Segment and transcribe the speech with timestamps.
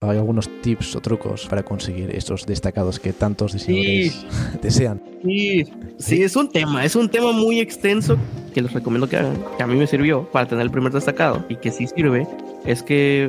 [0.00, 4.24] hay algunos tips o trucos para conseguir estos destacados que tantos diseñadores
[4.62, 5.02] desean.
[5.24, 5.64] Sí,
[5.98, 8.16] sí, es un tema, es un tema muy extenso
[8.54, 11.44] que les recomiendo que hagan, que a mí me sirvió para tener el primer destacado
[11.48, 12.28] y que sí sirve,
[12.64, 13.28] es que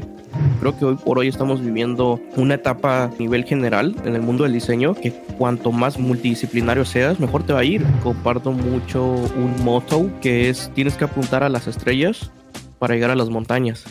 [0.59, 4.43] creo que hoy por hoy estamos viviendo una etapa a nivel general en el mundo
[4.43, 7.83] del diseño que cuanto más multidisciplinario seas, mejor te va a ir.
[8.03, 12.31] Comparto mucho un motto que es tienes que apuntar a las estrellas
[12.79, 13.83] para llegar a las montañas.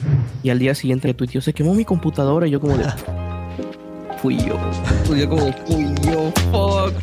[0.43, 2.87] Y al día siguiente tuiteó, se quemó mi computadora y yo como de...
[4.20, 4.59] fui yo.
[5.15, 6.95] Yo como, fui yo, fuck.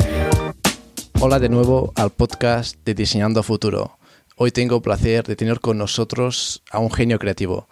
[1.21, 3.97] Hola de nuevo al podcast de Diseñando Futuro.
[4.35, 7.69] Hoy tengo el placer de tener con nosotros a un genio creativo,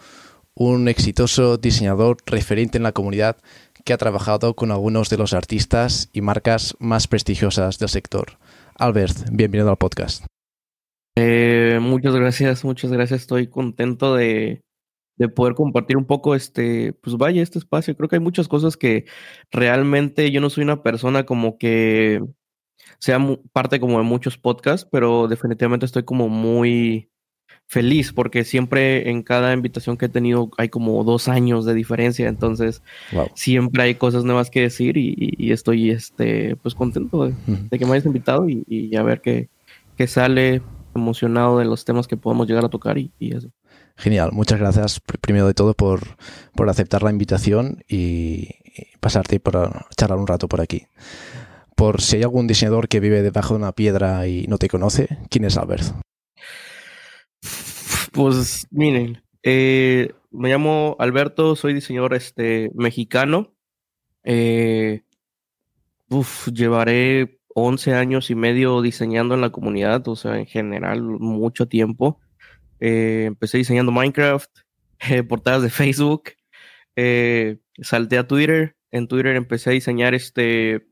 [0.53, 3.37] un exitoso diseñador referente en la comunidad
[3.83, 8.37] que ha trabajado con algunos de los artistas y marcas más prestigiosas del sector.
[8.75, 10.23] Albert, bienvenido al podcast.
[11.15, 13.21] Eh, muchas gracias, muchas gracias.
[13.21, 14.63] Estoy contento de,
[15.17, 17.95] de, poder compartir un poco este, pues vaya, este espacio.
[17.95, 19.05] Creo que hay muchas cosas que
[19.51, 22.21] realmente yo no soy una persona como que
[22.99, 23.19] sea
[23.51, 27.09] parte como de muchos podcasts, pero definitivamente estoy como muy
[27.67, 32.27] feliz porque siempre en cada invitación que he tenido hay como dos años de diferencia,
[32.27, 32.81] entonces
[33.35, 37.33] siempre hay cosas nuevas que decir y, estoy este, pues contento de,
[37.77, 39.49] que me hayas invitado y, y a ver qué,
[39.97, 40.61] qué sale
[40.95, 43.49] emocionado de los temas que podemos llegar a tocar y, eso.
[43.95, 46.01] Genial, muchas gracias primero de todo por,
[46.55, 48.49] por aceptar la invitación y,
[48.99, 50.87] pasarte por charlar un rato por aquí.
[51.75, 55.19] Por si hay algún diseñador que vive debajo de una piedra y no te conoce,
[55.29, 55.83] ¿quién es Albert?
[58.11, 63.53] Pues miren, eh, me llamo Alberto, soy diseñador este, mexicano.
[64.23, 65.01] Eh,
[66.53, 72.19] llevaré 11 años y medio diseñando en la comunidad, o sea, en general, mucho tiempo.
[72.79, 74.49] Eh, empecé diseñando Minecraft,
[75.09, 76.23] eh, portadas de Facebook,
[76.95, 80.85] eh, salté a Twitter, en Twitter empecé a diseñar este,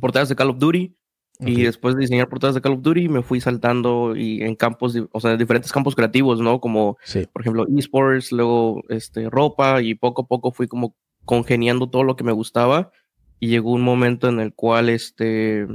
[0.00, 0.96] portadas de Call of Duty,
[1.38, 4.96] y después de diseñar portadas de Call of Duty me fui saltando y en campos,
[5.12, 6.62] o sea, diferentes campos creativos, ¿no?
[6.62, 6.96] Como,
[7.32, 10.96] por ejemplo, esports, luego este, ropa, y poco a poco fui como
[11.26, 12.90] congeniando todo lo que me gustaba,
[13.38, 15.66] y llegó un momento en el cual, este,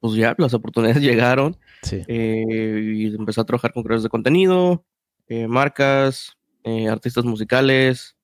[0.00, 1.56] pues ya las oportunidades llegaron.
[1.90, 4.84] Eh, y empecé a trabajar con creadores de contenido,
[5.28, 8.16] eh, marcas, eh, artistas musicales,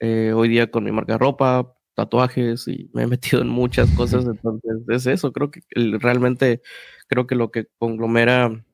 [0.00, 4.24] hoy día con mi marca de ropa, tatuajes y me he metido en muchas cosas.
[4.26, 6.62] Entonces es eso, creo que realmente,
[7.08, 8.64] creo que lo que conglomera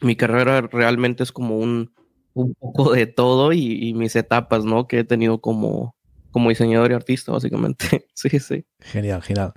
[0.00, 1.92] mi carrera realmente es como un,
[2.34, 4.86] un poco de todo y, y, mis etapas, ¿no?
[4.86, 5.96] Que he tenido como,
[6.30, 8.06] como diseñador y artista, básicamente.
[8.14, 8.64] sí, sí.
[8.80, 9.54] Genial, genial.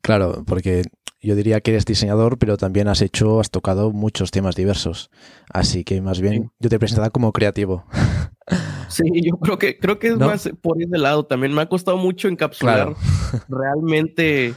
[0.00, 0.82] Claro, porque
[1.20, 5.10] yo diría que eres diseñador, pero también has hecho, has tocado muchos temas diversos.
[5.52, 7.84] Así que más bien yo te presentaba como creativo.
[8.90, 11.26] Sí, yo creo que creo que es más por ese lado.
[11.26, 12.94] También me ha costado mucho encapsular
[13.48, 14.54] realmente.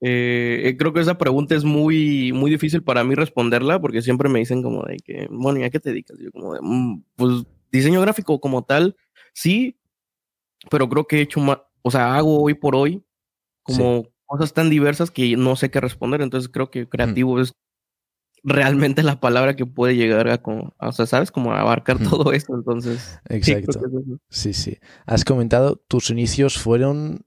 [0.00, 4.40] Eh, creo que esa pregunta es muy, muy difícil para mí responderla porque siempre me
[4.40, 6.18] dicen como de que, bueno, ¿y a qué te dedicas?
[6.20, 8.96] Yo como de, mm, pues diseño gráfico como tal,
[9.32, 9.78] sí,
[10.70, 13.04] pero creo que he hecho más, o sea, hago hoy por hoy
[13.62, 16.20] como cosas tan diversas que no sé qué responder.
[16.20, 17.54] Entonces creo que creativo es
[18.44, 21.32] realmente la palabra que puede llegar a, o sea, ¿sabes?
[21.32, 22.54] Como abarcar todo esto.
[22.54, 23.80] Entonces, exacto.
[24.28, 27.26] Sí, sí, Has comentado, tus inicios fueron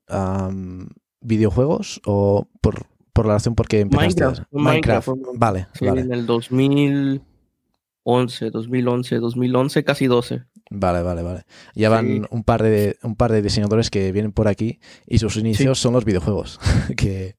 [1.21, 4.23] videojuegos o por, por la razón por qué empezaste.
[4.23, 4.51] Minecraft.
[4.51, 5.09] Minecraft.
[5.35, 6.01] Vale, vale.
[6.01, 10.45] En el 2011, 2011, 2011, casi 12.
[10.73, 11.43] Vale, vale, vale.
[11.75, 15.35] Ya van un, par de, un par de diseñadores que vienen por aquí y sus
[15.35, 16.61] inicios son los videojuegos.
[16.97, 17.35] que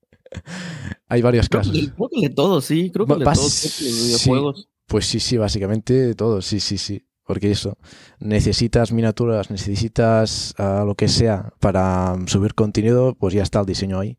[1.09, 1.73] hay varios casos.
[1.73, 2.91] creo que de todos, sí.
[2.93, 4.69] Creo que de videojuegos.
[4.87, 7.07] pues sí, sí, básicamente de todos, sí, sí, sí.
[7.25, 7.79] Porque eso,
[8.19, 13.99] necesitas miniaturas, necesitas uh, lo que sea para subir contenido, pues ya está el diseño
[13.99, 14.19] ahí.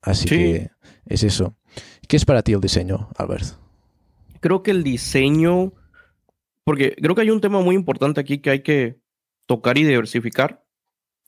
[0.00, 0.70] Así que
[1.04, 1.56] es eso.
[2.08, 3.44] ¿Qué es para ti el diseño, Albert?
[4.40, 5.74] Creo que el diseño
[6.70, 9.00] porque creo que hay un tema muy importante aquí que hay que
[9.46, 10.64] tocar y diversificar,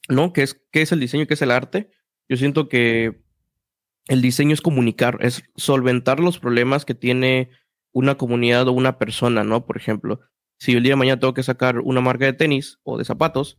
[0.09, 0.33] ¿no?
[0.33, 1.27] ¿Qué es, qué es el diseño?
[1.27, 1.91] ¿Qué es el arte?
[2.29, 3.25] Yo siento que
[4.07, 7.51] el diseño es comunicar, es solventar los problemas que tiene
[7.91, 9.67] una comunidad o una persona, ¿no?
[9.67, 10.21] Por ejemplo,
[10.59, 13.59] si el día de mañana tengo que sacar una marca de tenis o de zapatos,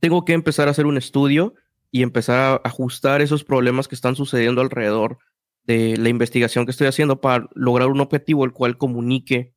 [0.00, 1.54] tengo que empezar a hacer un estudio
[1.92, 5.18] y empezar a ajustar esos problemas que están sucediendo alrededor
[5.62, 9.54] de la investigación que estoy haciendo para lograr un objetivo el cual comunique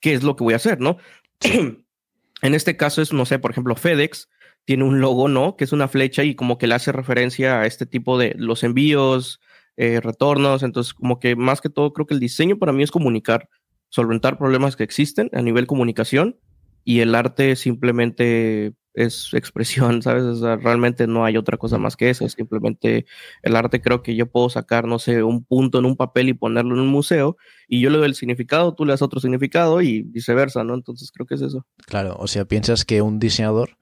[0.00, 0.98] qué es lo que voy a hacer, ¿no?
[1.40, 4.28] en este caso es, no sé, por ejemplo, FedEx
[4.64, 5.56] tiene un logo, ¿no?
[5.56, 8.64] Que es una flecha y como que le hace referencia a este tipo de los
[8.64, 9.40] envíos,
[9.76, 10.62] eh, retornos.
[10.62, 13.48] Entonces, como que más que todo, creo que el diseño para mí es comunicar,
[13.88, 16.38] solventar problemas que existen a nivel comunicación
[16.84, 20.40] y el arte simplemente es expresión, ¿sabes?
[20.40, 22.28] realmente no hay otra cosa más que eso.
[22.28, 23.06] Simplemente
[23.42, 26.34] el arte creo que yo puedo sacar, no sé, un punto en un papel y
[26.34, 27.36] ponerlo en un museo
[27.68, 30.74] y yo le doy el significado, tú le das otro significado y viceversa, ¿no?
[30.74, 31.66] Entonces creo que es eso.
[31.86, 33.76] Claro, o sea, piensas que un diseñador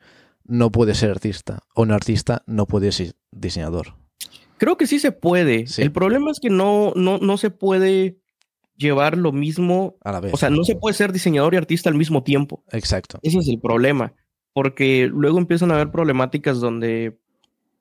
[0.44, 3.94] no puede ser artista o un artista no puede ser diseñador.
[4.58, 5.64] Creo que sí se puede.
[5.78, 8.18] El problema es que no, no, no se puede
[8.76, 10.34] llevar lo mismo a la vez.
[10.34, 12.64] O sea, no se puede ser diseñador y artista al mismo tiempo.
[12.72, 13.18] Exacto.
[13.22, 14.14] Ese es el problema
[14.54, 17.18] porque luego empiezan a haber problemáticas donde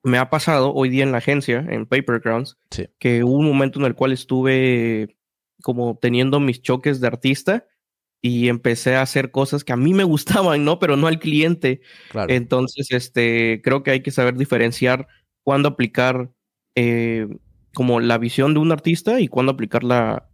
[0.03, 2.57] me ha pasado hoy día en la agencia, en Paper Grounds,
[2.99, 5.15] que hubo un momento en el cual estuve
[5.61, 7.67] como teniendo mis choques de artista
[8.21, 10.79] y empecé a hacer cosas que a mí me gustaban, ¿no?
[10.79, 11.81] Pero no al cliente.
[12.27, 15.07] Entonces, este, creo que hay que saber diferenciar
[15.43, 16.31] cuándo aplicar
[16.75, 17.27] eh,
[17.73, 20.29] como la visión de un artista y cuándo aplicar la,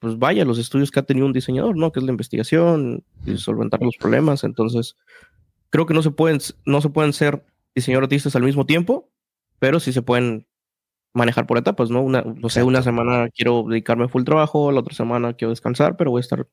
[0.00, 1.92] pues vaya, los estudios que ha tenido un diseñador, ¿no?
[1.92, 4.44] Que es la investigación y solventar los problemas.
[4.44, 4.96] Entonces,
[5.70, 9.10] creo que no se pueden, no se pueden ser diseñadores artistas al mismo tiempo,
[9.58, 10.46] pero sí se pueden
[11.14, 12.02] manejar por etapas, ¿no?
[12.02, 15.96] Una, no sé, una semana quiero dedicarme a full trabajo, la otra semana quiero descansar,
[15.96, 16.46] pero voy a estar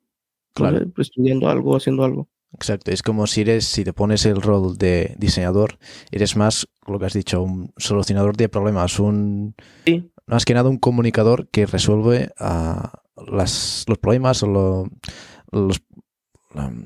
[0.98, 2.30] estudiando algo, haciendo algo.
[2.54, 5.80] Exacto, es como si eres, si te pones el rol de diseñador,
[6.12, 9.56] eres más, lo que has dicho, un solucionador de problemas, un
[10.25, 14.89] más que nada un comunicador que resuelve ah, las, los problemas o
[15.51, 15.81] los,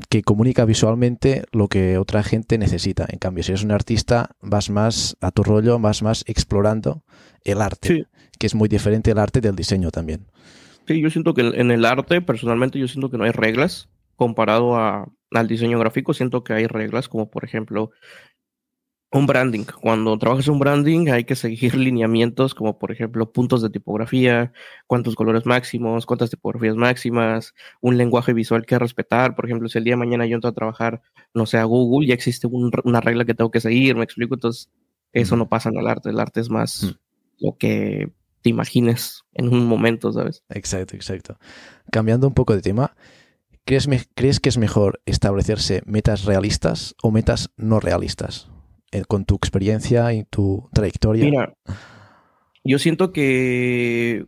[0.09, 3.05] que comunica visualmente lo que otra gente necesita.
[3.09, 7.03] En cambio, si eres un artista, vas más a tu rollo, vas más explorando
[7.43, 8.05] el arte,
[8.39, 10.27] que es muy diferente el arte del diseño también.
[10.87, 14.75] Sí, yo siento que en el arte, personalmente, yo siento que no hay reglas comparado
[14.75, 16.13] al diseño gráfico.
[16.13, 17.91] Siento que hay reglas, como por ejemplo,
[19.11, 19.63] un branding.
[19.81, 24.51] Cuando trabajas un branding hay que seguir lineamientos como por ejemplo puntos de tipografía,
[24.85, 29.35] cuántos colores máximos, cuántas tipografías máximas, un lenguaje visual que respetar.
[29.35, 31.01] Por ejemplo, si el día de mañana yo entro a trabajar,
[31.33, 34.35] no sé, a Google, ya existe una regla que tengo que seguir, me explico.
[34.35, 34.69] Entonces,
[35.13, 36.09] eso no pasa en el arte.
[36.09, 36.97] El arte es más
[37.39, 38.11] lo que
[38.41, 40.43] te imagines en un momento, ¿sabes?
[40.49, 41.37] Exacto, exacto.
[41.91, 42.95] Cambiando un poco de tema,
[43.63, 48.49] ¿crees, ¿crees que es mejor establecerse metas realistas o metas no realistas?
[48.97, 51.25] Eh, con tu experiencia y tu trayectoria?
[51.25, 51.53] Mira,
[52.63, 54.25] yo siento que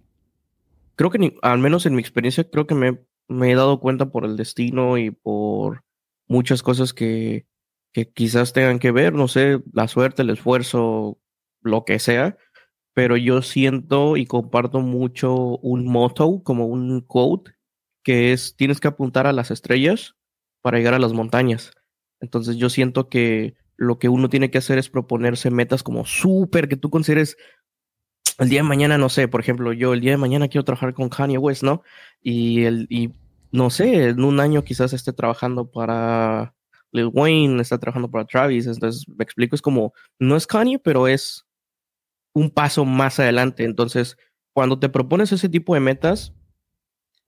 [0.95, 2.99] creo que al menos en mi experiencia creo que me,
[3.49, 5.83] he dado cuenta por el destino y por
[6.27, 7.47] muchas cosas que,
[7.93, 11.19] que quizás tengan que ver, no sé, la suerte, el esfuerzo,
[11.61, 12.37] lo que sea,
[12.93, 17.53] pero yo siento y comparto mucho un motto, como un quote,
[18.03, 20.15] que es tienes que apuntar a las estrellas
[20.61, 21.71] para llegar a las montañas.
[22.19, 26.67] Entonces yo siento que lo que uno tiene que hacer es proponerse metas como súper
[26.67, 27.37] que tú consideres
[28.37, 30.93] el día de mañana, no sé, por ejemplo, yo el día de mañana quiero trabajar
[30.93, 31.81] con Kanye West, ¿no?
[32.21, 33.13] Y, el, y
[33.51, 36.53] no sé, en un año quizás esté trabajando para
[36.91, 41.07] Lil Wayne, está trabajando para Travis, entonces me explico, es como, no es Kanye, pero
[41.07, 41.45] es
[42.33, 44.17] un paso más adelante, entonces
[44.53, 46.33] cuando te propones ese tipo de metas,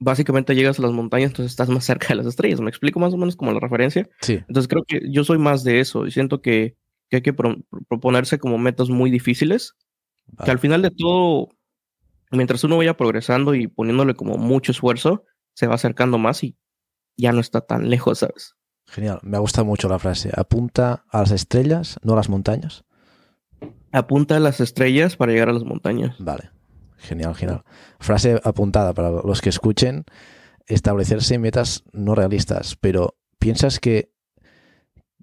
[0.01, 2.59] básicamente llegas a las montañas, entonces estás más cerca de las estrellas.
[2.59, 4.09] ¿Me explico más o menos como la referencia?
[4.19, 4.33] Sí.
[4.33, 6.75] Entonces creo que yo soy más de eso y siento que,
[7.11, 9.75] hay que proponerse como metas muy difíciles,
[10.43, 11.49] que al final de todo,
[12.31, 16.55] mientras uno vaya progresando y poniéndole como mucho esfuerzo, se va acercando más y
[17.17, 18.55] ya no está tan lejos, ¿sabes?
[18.87, 20.31] Genial, me ha gustado mucho la frase.
[20.35, 22.85] Apunta a las estrellas, no a las montañas.
[23.91, 26.15] Apunta a las estrellas para llegar a las montañas.
[26.17, 26.49] Vale.
[27.01, 27.63] Genial, genial.
[27.99, 30.05] Frase apuntada para los que escuchen,
[30.67, 34.11] establecerse metas no realistas, pero piensas que...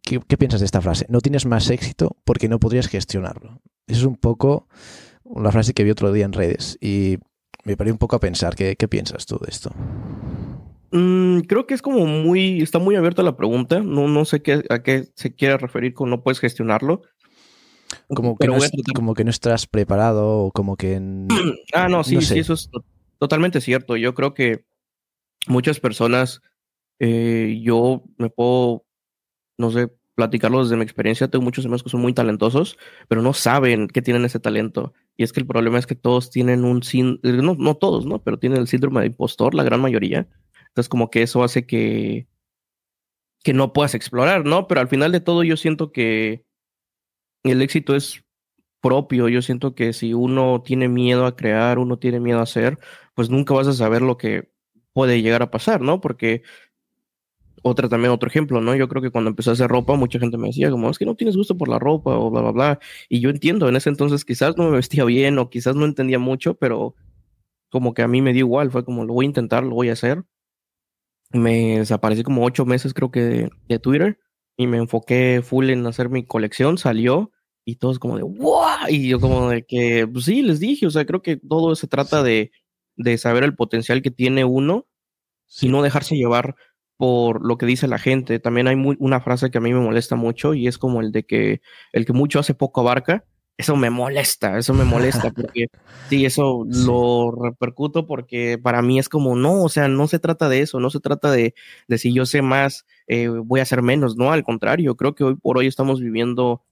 [0.03, 1.05] ¿Qué, piensas de esta frase?
[1.11, 3.61] No tienes más éxito porque no podrías gestionarlo.
[3.87, 4.67] Eso es un poco
[5.23, 7.19] una frase que vi otro día en redes y
[7.65, 8.55] me paré un poco a pensar.
[8.57, 9.71] ¿Qué, piensas tú de esto?
[10.93, 13.81] Mm, creo que es como muy, está muy abierta la pregunta.
[13.81, 17.03] No, no sé qué, a qué se quiere referir con no puedes gestionarlo.
[18.09, 18.57] Como que, no
[18.95, 21.01] como que no estás preparado o como que...
[21.75, 22.71] ah, no, sí, sí, eso es
[23.19, 23.97] totalmente cierto.
[23.97, 24.65] Yo creo que
[25.47, 26.43] muchas personas,
[26.99, 28.85] eh, yo me puedo,
[29.57, 31.29] no sé, platicarlo desde mi experiencia.
[31.29, 32.77] Tengo muchos amigos que son muy talentosos,
[33.07, 34.93] pero no saben que tienen ese talento.
[35.17, 38.23] Y es que el problema es que todos tienen un sin, no, no todos, ¿no?
[38.23, 40.29] Pero tienen el síndrome de impostor, la gran mayoría.
[40.69, 42.27] Entonces, como que eso hace que,
[43.45, 44.67] que no puedas explorar, ¿no?
[44.67, 46.45] Pero al final de todo, yo siento que
[47.43, 48.23] el éxito es
[48.81, 49.29] propio.
[49.29, 52.79] Yo siento que si uno tiene miedo a crear, uno tiene miedo a hacer,
[53.15, 54.51] pues nunca vas a saber lo que
[54.93, 56.01] puede llegar a pasar, ¿no?
[56.01, 56.43] Porque
[57.63, 58.75] otra también otro ejemplo, ¿no?
[58.77, 61.07] Yo creo que cuando empecé a hacer ropa, mucha gente me decía como, es que
[61.07, 62.79] no tienes gusto por la ropa o bla, bla, bla.
[63.09, 66.19] Y yo entiendo, en ese entonces quizás no me vestía bien o quizás no entendía
[66.19, 66.95] mucho, pero
[67.71, 69.91] como que a mí me dio igual, fue como, lo voy a intentar, lo voy
[69.91, 70.25] a hacer.
[71.33, 74.19] Me desaparecí como ocho meses creo que de Twitter
[74.59, 77.31] y me enfoqué full en hacer mi colección, salió
[77.65, 78.89] y todos como de ¡wow!
[78.89, 81.87] Y yo como de que, pues sí, les dije, o sea, creo que todo se
[81.87, 82.51] trata de,
[82.97, 84.87] de saber el potencial que tiene uno
[85.61, 86.57] y no dejarse llevar
[86.97, 88.41] por lo que dice la gente.
[88.41, 91.25] También hay una frase que a mí me molesta mucho y es como el de
[91.25, 91.61] que
[91.93, 93.25] el que mucho hace poco abarca.
[93.57, 95.67] Eso me molesta, eso me molesta porque
[96.09, 100.49] sí, eso lo repercuto porque para mí es como, no, o sea, no se trata
[100.49, 101.55] de eso, no se trata de,
[101.87, 105.25] de si yo sé más, eh, voy a hacer menos, no, al contrario, creo que
[105.25, 106.63] hoy por hoy estamos viviendo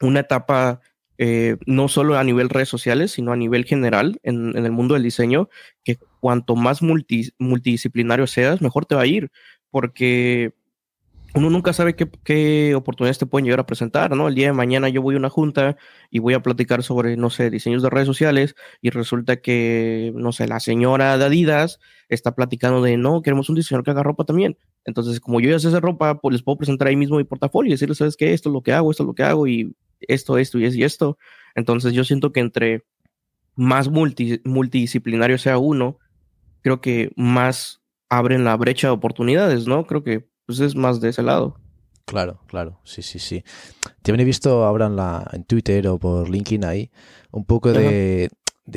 [0.00, 0.80] una etapa
[1.18, 5.02] eh, no solo a nivel redes sociales, sino a nivel general en, el mundo del
[5.02, 5.48] diseño,
[5.82, 9.30] que cuanto más multidisciplinario seas, mejor te va a ir,
[9.70, 10.52] porque
[11.34, 14.28] uno nunca sabe qué, oportunidades te pueden llegar a presentar, ¿no?
[14.28, 15.76] El día de mañana yo voy a una junta
[16.10, 20.32] y voy a platicar sobre, no sé, diseños de redes sociales y resulta que, no
[20.32, 24.24] sé, la señora de Adidas está platicando de, no, queremos un diseñador que haga ropa
[24.24, 24.56] también.
[24.86, 27.68] Entonces, como yo ya sé hacer ropa, pues les puedo presentar ahí mismo mi portafolio
[27.68, 28.32] y decirles, ¿sabes qué?
[28.32, 31.18] Esto es lo que hago, esto es lo que hago y esto, esto y esto.
[31.54, 32.84] Entonces yo siento que entre
[33.56, 35.98] más multidisciplinario sea uno,
[36.62, 39.86] creo que más abren la brecha de oportunidades, ¿no?
[39.86, 41.58] Creo que pues es más de ese lado.
[42.04, 43.42] Claro, claro, sí, sí, sí.
[44.02, 46.90] También he visto ahora en, la, en Twitter o por LinkedIn ahí
[47.32, 48.30] un poco de,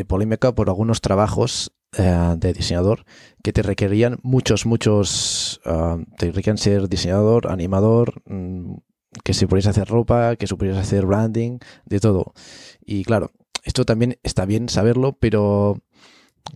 [0.08, 3.06] polémica por algunos trabajos eh, de diseñador
[3.44, 8.76] que te requerían muchos, muchos, ah, te requerían ser diseñador, animador, mm,
[9.24, 12.34] que pudiese hacer ropa, que pudiese hacer branding, de todo.
[12.82, 13.32] Y claro,
[13.64, 15.82] esto también está bien saberlo, pero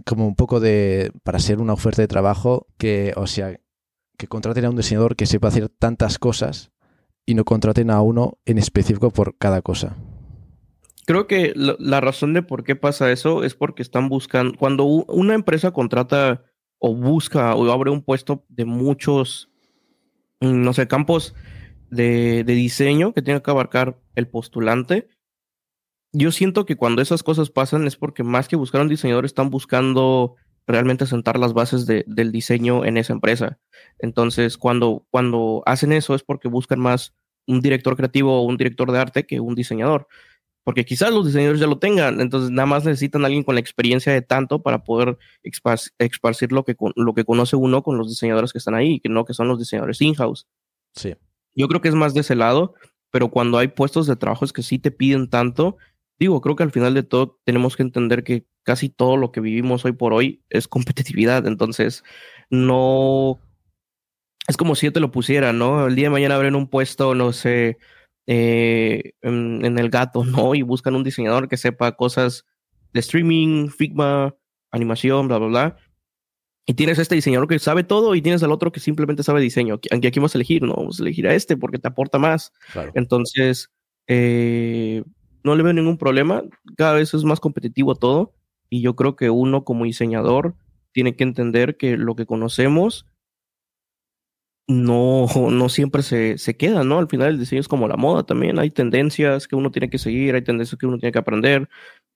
[0.05, 3.59] como un poco de para ser una oferta de trabajo que, o sea,
[4.17, 6.71] que contraten a un diseñador que sepa hacer tantas cosas
[7.25, 9.95] y no contraten a uno en específico por cada cosa.
[11.05, 15.33] Creo que la, razón de por qué pasa eso es porque están buscando, cuando una
[15.33, 16.43] empresa contrata
[16.79, 19.49] o busca o abre un puesto de muchos,
[20.39, 21.35] no sé, campos
[21.89, 25.07] de, diseño que tenga que abarcar el postulante.
[26.13, 29.49] Yo siento que cuando esas cosas pasan es porque más que buscar un diseñador están
[29.49, 30.35] buscando
[30.67, 33.59] realmente sentar las bases del diseño en esa empresa.
[33.99, 37.13] Entonces, cuando, cuando hacen eso es porque buscan más
[37.45, 40.07] un director creativo o un director de arte que un diseñador.
[40.63, 43.61] Porque quizás los diseñadores ya lo tengan, entonces nada más necesitan a alguien con la
[43.61, 48.53] experiencia de tanto para poder esparcir lo que, lo que conoce uno con los diseñadores
[48.53, 50.47] que están ahí, que no que son los diseñadores in-house.
[50.95, 51.15] Sí.
[51.53, 52.75] Yo creo que es más de ese lado,
[53.11, 55.77] pero cuando hay puestos de trabajo que sí te piden tanto,
[56.17, 59.41] digo, creo que al final de todo tenemos que entender que casi todo lo que
[59.41, 62.03] vivimos hoy por hoy es competitividad, entonces
[62.49, 63.39] no
[64.47, 65.87] es como si yo te lo pusiera, ¿no?
[65.87, 67.77] El día de mañana abren un puesto, no sé,
[68.27, 70.55] eh, en, en, el gato, ¿no?
[70.55, 72.45] Y buscan un diseñador que sepa cosas
[72.93, 74.35] de streaming, Figma,
[74.71, 75.77] animación, bla, bla, bla
[76.65, 79.75] y tienes este diseñador que sabe todo y tienes al otro que simplemente sabe diseño.
[79.75, 82.53] Aquí, aquí vamos a elegir, no vamos a elegir a este porque te aporta más.
[82.93, 83.69] Entonces,
[84.07, 85.03] eh,
[85.43, 86.43] no le veo ningún problema.
[86.77, 88.33] Cada vez es más competitivo todo
[88.69, 90.55] y yo creo que uno como diseñador
[90.93, 93.07] tiene que entender que lo que conocemos
[94.67, 96.99] no, no siempre se, se queda, ¿no?
[96.99, 98.59] Al final el diseño es como la moda también.
[98.59, 101.69] Hay tendencias que uno tiene que seguir, hay tendencias que uno tiene que aprender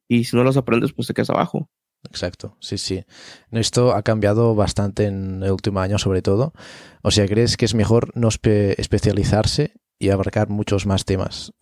[0.08, 1.70] y si no las aprendes, pues te quedas abajo.
[2.10, 3.04] Exacto, sí, sí.
[3.52, 6.54] Esto ha cambiado bastante en el último año, sobre todo.
[7.02, 11.54] O sea, ¿crees que es mejor no especializarse y abarcar muchos más temas?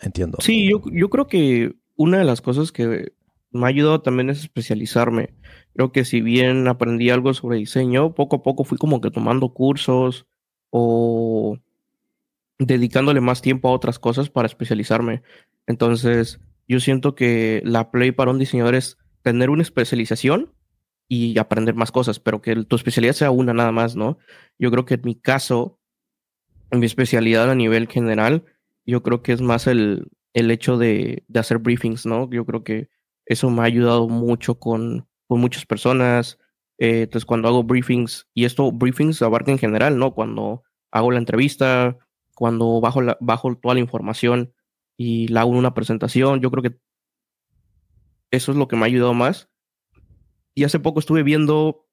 [0.00, 0.38] entiendo.
[0.40, 3.12] Sí, yo, yo creo que una de las cosas que
[3.50, 5.34] me ha ayudado también es especializarme.
[5.74, 9.48] Creo que si bien aprendí algo sobre diseño, poco a poco fui como que tomando
[9.52, 10.26] cursos
[10.70, 11.58] o
[12.58, 15.22] dedicándole más tiempo a otras cosas para especializarme.
[15.66, 20.52] Entonces, yo siento que la play para un diseñador es tener una especialización
[21.08, 24.18] y aprender más cosas, pero que tu especialidad sea una nada más, ¿no?
[24.58, 25.78] Yo creo que en mi caso,
[26.70, 28.44] en mi especialidad a nivel general,
[28.86, 32.30] yo creo que es más el, el hecho de, de, hacer briefings, ¿no?
[32.30, 32.88] Yo creo que
[33.26, 36.38] eso me ha ayudado mucho con, con muchas personas.
[36.78, 40.14] Eh, entonces, cuando hago briefings, y esto briefings abarca en general, ¿no?
[40.14, 41.98] Cuando hago la entrevista,
[42.34, 44.54] cuando bajo, la, bajo toda la información
[44.96, 46.78] y la hago una presentación, yo creo que
[48.30, 49.48] eso es lo que me ha ayudado más.
[50.54, 51.86] Y hace poco estuve viendo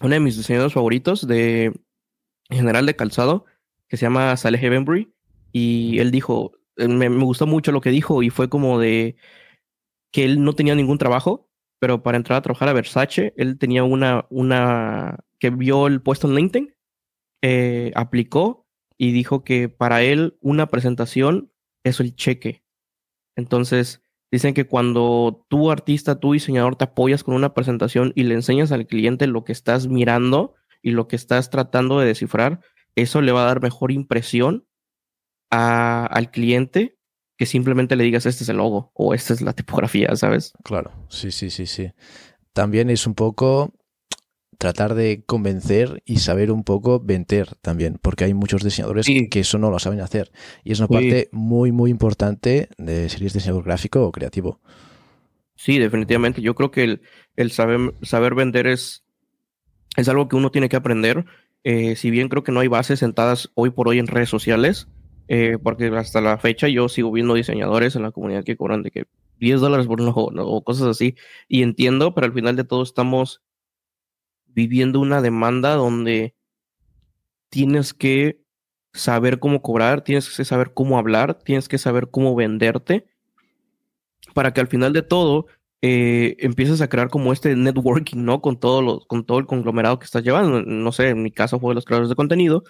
[0.00, 1.72] uno de mis diseñadores favoritos de
[2.50, 3.44] general de calzado,
[3.88, 5.12] que se llama Saleh Evenbury,
[5.52, 9.16] y él dijo, eh, me, gustó mucho lo que dijo y fue como de
[10.12, 11.45] que él no tenía ningún trabajo,
[11.86, 16.26] pero para entrar a trabajar a Versace, él tenía una, una que vio el puesto
[16.26, 16.74] en LinkedIn,
[17.42, 18.66] eh, aplicó
[18.98, 21.52] y dijo que para él una presentación
[21.84, 22.64] es el cheque.
[23.36, 24.02] Entonces,
[24.32, 28.72] Dicen que cuando tú artista, tú diseñador, te apoyas con una presentación y le enseñas
[28.72, 32.60] al cliente lo que estás mirando y lo que estás tratando de descifrar,
[32.96, 34.66] eso le va a dar mejor impresión
[35.48, 36.95] al cliente
[37.36, 40.52] que simplemente le digas este es el logo o esta es la tipografía, ¿sabes?
[40.64, 41.92] Claro, sí, sí, sí, sí.
[42.52, 43.74] También es un poco
[44.58, 49.58] tratar de convencer y saber un poco vender también, porque hay muchos diseñadores que eso
[49.58, 50.32] no lo saben hacer.
[50.64, 54.60] Y es una parte muy, muy importante de ser diseñador gráfico o creativo.
[55.56, 56.42] Sí, definitivamente.
[56.42, 57.02] Yo creo que el,
[57.36, 59.04] el saber, saber vender es,
[59.96, 61.24] es algo que uno tiene que aprender.
[61.64, 64.88] Eh, si bien creo que no hay bases sentadas hoy por hoy en redes sociales,
[65.28, 68.90] eh, porque hasta la fecha yo sigo viendo diseñadores en la comunidad que cobran de
[68.90, 69.04] que
[69.38, 71.16] 10 dólares por un o cosas así.
[71.48, 73.42] Y entiendo, pero al final de todo estamos
[74.46, 76.34] viviendo una demanda donde
[77.50, 78.40] tienes que
[78.92, 83.06] saber cómo cobrar, tienes que saber cómo hablar, tienes que saber cómo venderte,
[84.34, 85.46] para que al final de todo
[85.82, 88.40] eh, empieces a crear como este networking, ¿no?
[88.40, 90.62] Con todo, lo, con todo el conglomerado que estás llevando.
[90.62, 92.64] No sé, en mi caso fue los creadores de contenido.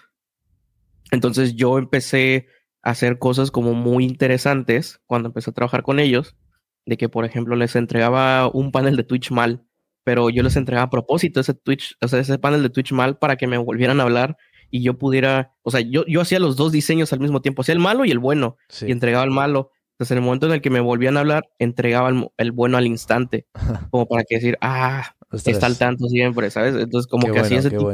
[1.10, 2.48] Entonces yo empecé
[2.82, 6.36] a hacer cosas como muy interesantes cuando empecé a trabajar con ellos,
[6.84, 9.66] de que por ejemplo les entregaba un panel de Twitch mal
[10.06, 13.18] pero yo les entregaba a propósito ese Twitch, o sea, ese panel de Twitch mal
[13.18, 14.36] para que me volvieran a hablar
[14.70, 17.72] y yo pudiera, o sea, yo, yo hacía los dos diseños al mismo tiempo, hacía
[17.72, 19.72] el malo y el bueno, y entregaba el malo.
[19.94, 22.86] Entonces, en el momento en el que me volvían a hablar, entregaba el, bueno al
[22.86, 23.48] instante,
[23.90, 26.76] como para que decir, ah, está al tanto siempre, ¿sabes?
[26.76, 27.90] Entonces, como que hacía ese tipo,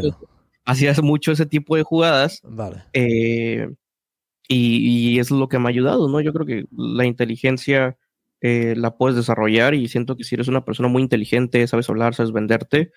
[0.64, 2.40] hacías mucho ese tipo de jugadas.
[2.44, 2.84] Vale.
[2.92, 3.68] Eh,
[4.48, 6.20] y, y, es lo que me ha ayudado, ¿no?
[6.20, 7.96] Yo creo que la inteligencia
[8.44, 12.14] eh, la puedes desarrollar y siento que si eres una persona muy inteligente, sabes hablar,
[12.14, 12.90] sabes venderte,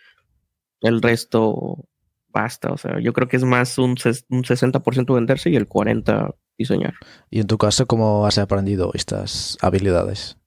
[0.82, 1.88] el resto
[2.30, 2.72] basta.
[2.72, 6.96] O sea, yo creo que es más un, un 60% venderse y el 40% diseñar.
[7.30, 10.38] ¿Y en tu caso cómo has aprendido estas habilidades?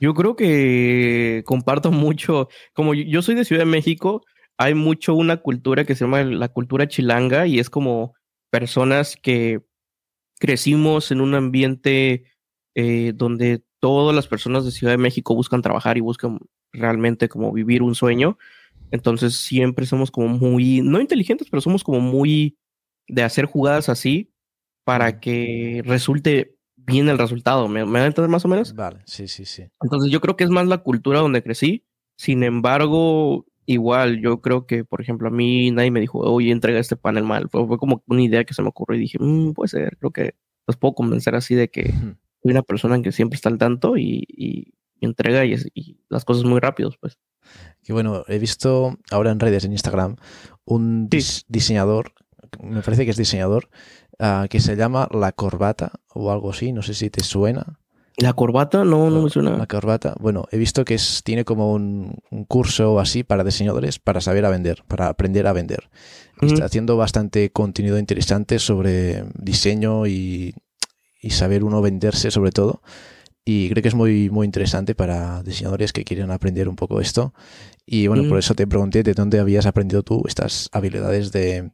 [0.00, 4.22] Yo creo que comparto mucho, como yo soy de Ciudad de México,
[4.60, 8.12] hay mucho una cultura que se llama la cultura chilanga y es como
[8.50, 9.64] personas que
[10.38, 12.24] crecimos en un ambiente
[12.74, 16.40] eh, donde todas las personas de Ciudad de México buscan trabajar y buscan
[16.74, 18.36] realmente como vivir un sueño.
[18.90, 22.58] Entonces siempre somos como muy, no inteligentes, pero somos como muy
[23.08, 24.30] de hacer jugadas así
[24.84, 27.66] para que resulte bien el resultado.
[27.66, 28.74] ¿Me, me a entender más o menos?
[28.74, 29.70] Vale, sí, sí, sí.
[29.80, 31.86] Entonces yo creo que es más la cultura donde crecí.
[32.18, 36.78] Sin embargo, igual yo creo que, por ejemplo, a mí nadie me dijo, oye, entrega
[36.78, 37.48] este panel mal.
[37.50, 40.34] Fue, como una idea que se me ocurrió y dije, mm, puede ser, creo que
[40.66, 41.92] los puedo convencer así de que
[42.42, 45.56] soy una persona que siempre está al tanto y, entrega y,
[46.08, 47.18] las cosas muy rápidos, pues.
[47.82, 50.16] Y bueno, he visto ahora en redes, en Instagram,
[50.64, 52.12] un diseñador,
[52.62, 53.70] me parece que es diseñador,
[54.18, 57.79] ah, que se llama La Corbata o algo así, no sé si te suena.
[58.20, 59.56] La corbata no, no me suena.
[59.56, 64.20] La corbata, bueno, he visto que es, tiene como un, curso así para diseñadores para
[64.20, 65.90] saber a vender, para aprender a vender.
[66.40, 70.54] Está haciendo bastante contenido interesante sobre diseño y
[71.20, 72.82] y saber uno venderse sobre todo.
[73.44, 77.34] Y creo que es muy, muy interesante para diseñadores que quieren aprender un poco esto.
[77.86, 81.70] Y bueno, por eso te pregunté de dónde habías aprendido tú estas habilidades de,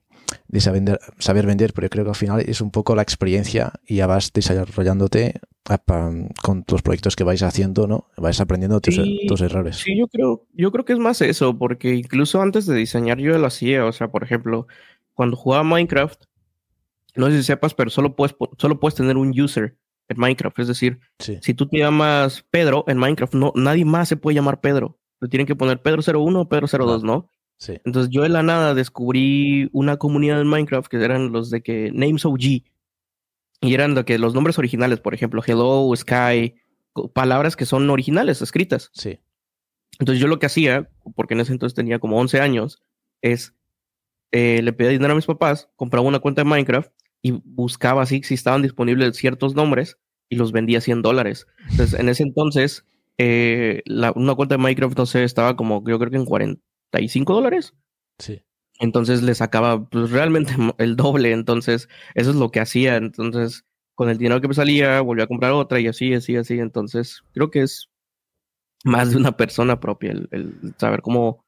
[0.48, 3.96] de saber, saber vender, pero creo que al final es un poco la experiencia y
[3.96, 5.40] ya vas desarrollándote
[6.42, 8.08] con tus proyectos que vais haciendo, ¿no?
[8.16, 9.76] Vais aprendiendo tus, tus, errores.
[9.76, 13.36] Sí, yo creo, yo creo que es más eso, porque incluso antes de diseñar yo
[13.36, 14.66] lo hacía, o sea, por ejemplo,
[15.14, 16.22] cuando jugaba Minecraft,
[17.16, 19.76] no sé si sepas, pero solo puedes, solo puedes tener un user
[20.08, 20.58] en Minecraft.
[20.60, 24.60] Es decir, si tú te llamas Pedro en Minecraft, no, nadie más se puede llamar
[24.60, 24.98] Pedro.
[25.20, 27.30] Le tienen que poner Pedro 01 o Pedro 02, ¿no?
[27.58, 27.78] Sí.
[27.84, 31.90] Entonces yo de la nada descubrí una comunidad en Minecraft que eran los de que
[31.92, 32.62] Names OG.
[33.62, 36.54] Y eran de que los nombres originales, por ejemplo, Hello, Sky,
[37.14, 38.90] palabras que son originales, escritas.
[38.92, 39.18] Sí.
[39.98, 42.82] Entonces yo lo que hacía, porque en ese entonces tenía como 11 años,
[43.22, 43.54] es
[44.32, 46.92] eh, le pedía dinero a mis papás, compraba una cuenta de Minecraft
[47.22, 51.46] y buscaba así si estaban disponibles ciertos nombres y los vendía a 100 dólares.
[51.70, 52.84] Entonces, en ese entonces,
[53.18, 56.26] eh, una cuenta de Minecraft, no sé, estaba como yo creo que en
[56.92, 57.74] 45 dólares.
[58.18, 58.42] Sí.
[58.78, 61.32] Entonces le sacaba pues, realmente el doble.
[61.32, 62.96] Entonces, eso es lo que hacía.
[62.96, 66.58] Entonces, con el dinero que me salía, volví a comprar otra y así, así, así.
[66.58, 67.88] Entonces, creo que es
[68.84, 71.44] más de una persona propia el, saber cómo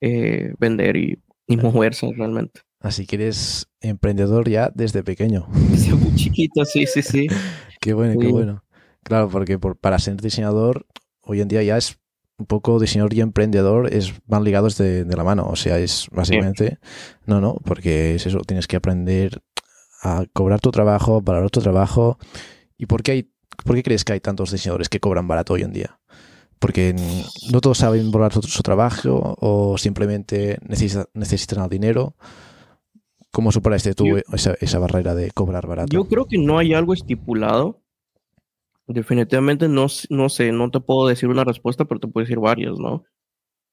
[0.00, 2.60] eh, vender y, y moverse realmente.
[2.80, 5.48] Así que eres emprendedor ya desde pequeño.
[5.70, 7.26] Desde muy chiquito, sí, sí, sí.
[7.80, 8.62] qué bueno, qué bueno.
[9.02, 10.86] Claro, porque por, para ser diseñador,
[11.22, 11.98] hoy en día ya es
[12.38, 15.46] un poco diseñador y emprendedor es, van ligados de, la mano.
[15.48, 16.78] O sea, es básicamente,
[17.24, 19.42] no, no, porque es eso, tienes que aprender
[20.02, 22.18] a cobrar tu trabajo, valorar tu trabajo.
[22.76, 23.30] ¿Y por qué, hay,
[23.64, 25.98] por qué crees que hay tantos diseñadores que cobran barato hoy en día?
[26.58, 26.94] Porque
[27.52, 32.16] no todos saben valorar su, trabajo o simplemente necesitan, necesitan el dinero
[33.36, 35.92] ¿Cómo superaste tú esa, esa, barrera de cobrar barato?
[35.92, 37.82] Yo creo que no hay algo estipulado.
[38.88, 42.78] Definitivamente no, no sé, no te puedo decir una respuesta, pero te puedo decir varias,
[42.78, 43.04] ¿no?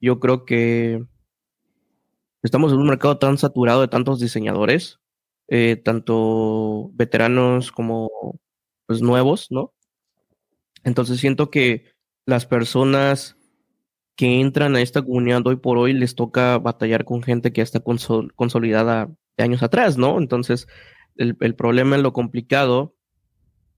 [0.02, 1.06] Yo creo que
[2.42, 5.00] estamos en un mercado tan saturado de tantos diseñadores,
[5.50, 8.40] eh, tanto veteranos como
[8.88, 9.74] pues, nuevos, ¿no?
[10.84, 11.86] Entonces siento que
[12.26, 13.38] las personas
[14.16, 17.64] que entran a esta comunidad hoy por hoy les toca batallar con gente que ya
[17.64, 20.18] está consolidada de años atrás, ¿no?
[20.18, 20.68] Entonces,
[21.18, 22.96] el, el problema, lo complicado,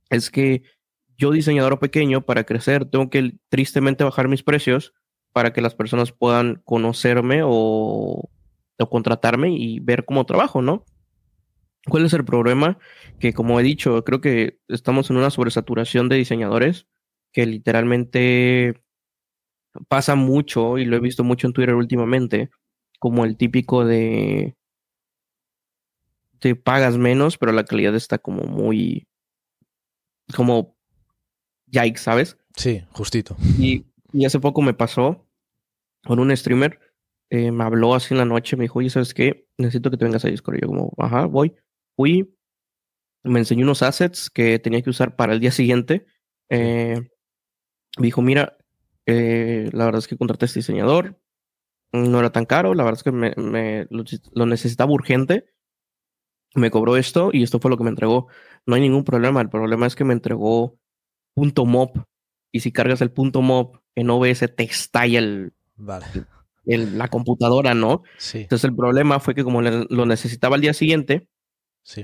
[0.10, 0.64] es que
[1.18, 4.94] yo, diseñador pequeño, para crecer, tengo que tristemente bajar mis precios
[5.34, 8.30] para que las personas puedan conocerme o,
[8.80, 10.86] o contratarme y ver cómo trabajo, ¿no?
[11.88, 12.80] ¿Cuál es el problema?
[13.20, 16.88] Que como he dicho, creo que estamos en una sobresaturación de diseñadores
[17.32, 18.82] que literalmente
[19.88, 22.50] pasa mucho, y lo he visto mucho en Twitter últimamente,
[23.00, 24.56] como el típico de
[26.40, 29.08] te pagas menos, pero la calidad está como muy
[30.36, 30.75] como
[31.68, 32.38] yikes, ¿sabes?
[32.56, 33.36] Sí, justito.
[33.60, 35.28] Y, y hace poco me pasó
[36.06, 36.80] con un streamer,
[37.30, 39.48] eh, me habló así en la noche, me dijo, oye, ¿sabes qué?
[39.58, 40.58] Necesito que te vengas a Discord.
[40.58, 41.56] Y yo como, ajá, voy.
[41.96, 42.36] Fui,
[43.24, 46.06] me enseñó unos assets que tenía que usar para el día siguiente.
[46.50, 47.10] Eh,
[47.98, 48.58] me dijo, mira,
[49.06, 51.20] eh, la verdad es que contraté a este diseñador,
[51.92, 55.54] no era tan caro, la verdad es que me, lo, necesitaba urgente,
[56.54, 58.28] me cobró esto y esto fue lo que me entregó.
[58.66, 60.78] No hay ningún problema, el problema es que me entregó
[61.36, 61.98] punto .mop
[62.52, 65.54] y si cargas el punto .mop en OBS te estalla el,
[66.66, 68.02] la computadora, ¿no?
[68.18, 68.40] Sí.
[68.40, 71.30] Entonces el problema fue que como lo necesitaba al día siguiente,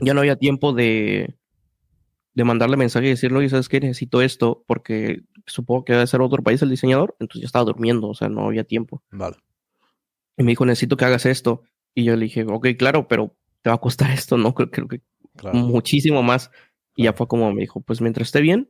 [0.01, 1.35] ya no había tiempo de,
[2.33, 3.79] de mandarle mensaje y decirle, oye, ¿sabes qué?
[3.79, 7.15] Necesito esto porque supongo que debe ser otro país el diseñador.
[7.19, 9.01] Entonces ya estaba durmiendo, o sea, no había tiempo.
[9.11, 9.37] Vale.
[10.37, 11.63] Y me dijo, necesito que hagas esto.
[11.93, 14.53] Y yo le dije, ok, claro, pero te va a costar esto, ¿no?
[14.71, 15.01] Creo, que
[15.53, 16.51] muchísimo más.
[16.95, 18.69] Y ya fue como me dijo, pues mientras esté bien,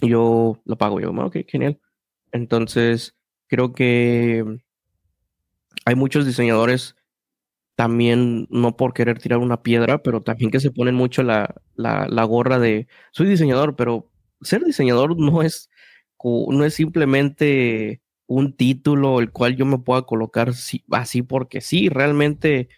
[0.00, 1.00] yo lo pago.
[1.00, 1.80] Yo, ok, genial.
[2.32, 4.44] Entonces, creo que
[5.84, 6.96] hay muchos diseñadores
[7.74, 12.24] también, no por querer tirar una piedra, pero también que se ponen mucho la, la,
[12.24, 14.10] gorra de soy diseñador, pero
[14.42, 15.70] ser diseñador no es,
[16.24, 20.52] no es simplemente un título el cual yo me pueda colocar
[20.90, 22.68] así porque sí, realmente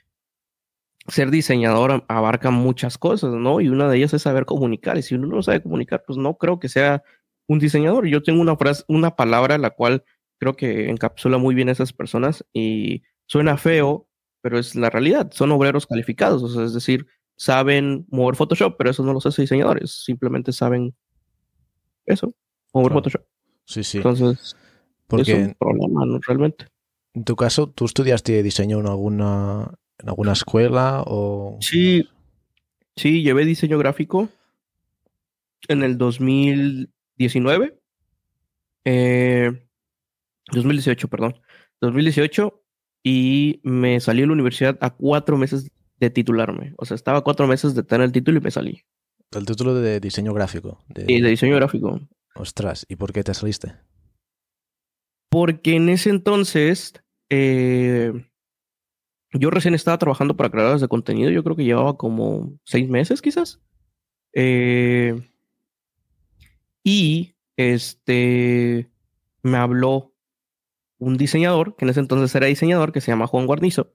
[1.11, 3.61] ser diseñador abarca muchas cosas, ¿no?
[3.61, 4.99] Y una de ellas es saber comunicar.
[4.99, 7.03] Y si uno no sabe comunicar, pues no creo que sea
[7.47, 8.07] un diseñador.
[8.07, 10.05] Yo tengo una frase, una palabra la cual
[10.39, 14.09] creo que encapsula muy bien a esas personas y suena feo,
[14.41, 15.31] pero es la realidad.
[15.33, 19.43] Son obreros calificados, o sea, es decir, saben mover Photoshop, pero eso no los hace
[19.43, 20.95] diseñadores, simplemente saben
[22.07, 22.35] eso,
[22.73, 23.23] mover Photoshop.
[23.67, 23.99] Sí, sí.
[23.99, 24.57] Entonces,
[25.07, 26.19] Porque es un problema, ¿no?
[26.27, 26.67] Realmente.
[27.15, 31.59] En tu caso, ¿tú estudiaste diseño en alguna, en alguna escuela o...?
[31.61, 32.09] Sí,
[32.97, 34.29] sí, llevé diseño gráfico
[35.69, 37.79] en el 2019.
[38.85, 39.51] Eh,
[40.53, 41.41] 2018, perdón.
[41.81, 42.63] 2018
[43.03, 46.75] y me salí de la universidad a cuatro meses de titularme.
[46.79, 48.83] O sea, estaba cuatro meses de tener el título y me salí.
[49.33, 50.83] ¿El título de diseño gráfico?
[50.89, 51.07] De...
[51.07, 52.01] Sí, de diseño gráfico.
[52.35, 53.75] Ostras, ¿y por qué te saliste?
[55.29, 56.95] Porque en ese entonces
[57.29, 58.13] eh,
[59.33, 61.31] yo recién estaba trabajando para creadores de contenido.
[61.31, 63.61] Yo creo que llevaba como seis meses quizás.
[64.33, 65.21] Eh,
[66.83, 68.91] y este
[69.43, 70.13] me habló
[70.99, 73.93] un diseñador, que en ese entonces era diseñador, que se llama Juan Guarnizo,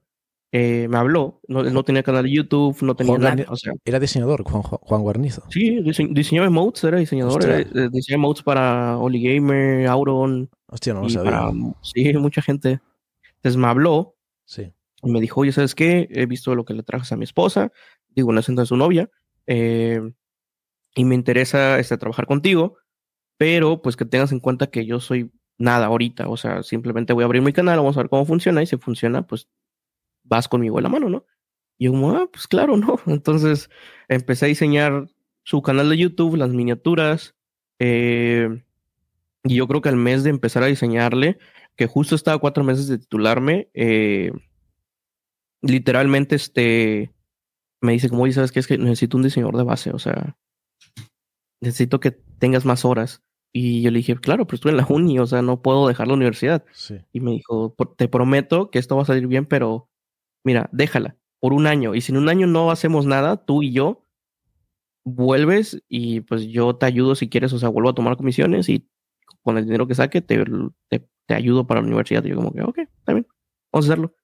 [0.52, 1.40] eh, me habló.
[1.48, 3.44] No, no, tenía canal de YouTube, no tenía nada.
[3.48, 5.42] O sea, era diseñador, Juan, Juan Guarnizo.
[5.50, 7.44] Sí, diseñaba emotes, era diseñador.
[7.44, 10.48] Era, eh, diseñaba emotes para Oli Gamer, Auron.
[10.66, 11.50] Hostia, no lo sabía.
[11.82, 12.80] sí, mucha gente.
[13.36, 14.16] Entonces me habló.
[14.44, 14.72] Sí.
[15.06, 16.08] Y me dijo, oye, ¿sabes qué?
[16.10, 17.70] He visto lo que le trajes a mi esposa.
[18.08, 19.08] Digo, en ese entonces su novia.
[19.46, 20.00] Eh,
[20.96, 22.76] y me interesa este, trabajar contigo.
[23.36, 26.28] Pero pues que tengas en cuenta que yo soy nada ahorita.
[26.28, 28.78] O sea, simplemente voy a abrir mi canal, vamos a ver cómo funciona y si
[28.78, 29.48] funciona, pues
[30.24, 31.24] vas conmigo en la mano, ¿no?
[31.78, 32.98] Y yo como, ah, pues claro, ¿no?
[33.06, 33.70] Entonces
[34.08, 35.06] empecé a diseñar
[35.44, 37.36] su canal de YouTube, las miniaturas.
[37.78, 38.60] Eh,
[39.44, 41.38] y yo creo que al mes de empezar a diseñarle,
[41.76, 44.32] que justo estaba cuatro meses de titularme, eh,
[45.62, 47.12] literalmente este,
[47.80, 48.60] me dice como, ¿sabes qué?
[48.60, 50.36] Es que necesito un diseñador de base, o sea,
[51.60, 53.22] necesito que tengas más horas.
[53.52, 56.08] Y yo le dije, claro, pero estuve en la uni, o sea, no puedo dejar
[56.08, 56.64] la universidad.
[57.12, 59.88] Y me dijo, te prometo que esto va a salir bien, pero
[60.44, 61.94] mira, déjala por un año.
[61.94, 64.04] Y si en un año no hacemos nada, tú y yo,
[65.06, 68.90] vuelves y pues yo te ayudo si quieres, o sea, vuelvo a tomar comisiones y
[69.42, 70.44] con el dinero que saque te,
[70.88, 72.24] te, ayudo para la universidad.
[72.24, 73.26] Y yo como que, ok, está bien,
[73.72, 74.15] vamos a hacerlo.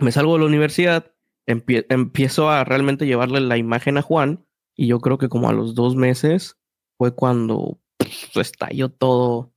[0.00, 1.12] Me salgo de la universidad,
[1.46, 5.74] empiezo a realmente llevarle la imagen a Juan y yo creo que como a los
[5.74, 6.56] dos meses
[6.96, 9.52] fue cuando pues, estalló todo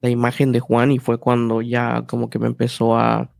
[0.00, 3.32] la imagen de Juan y fue cuando ya como que me empezó a,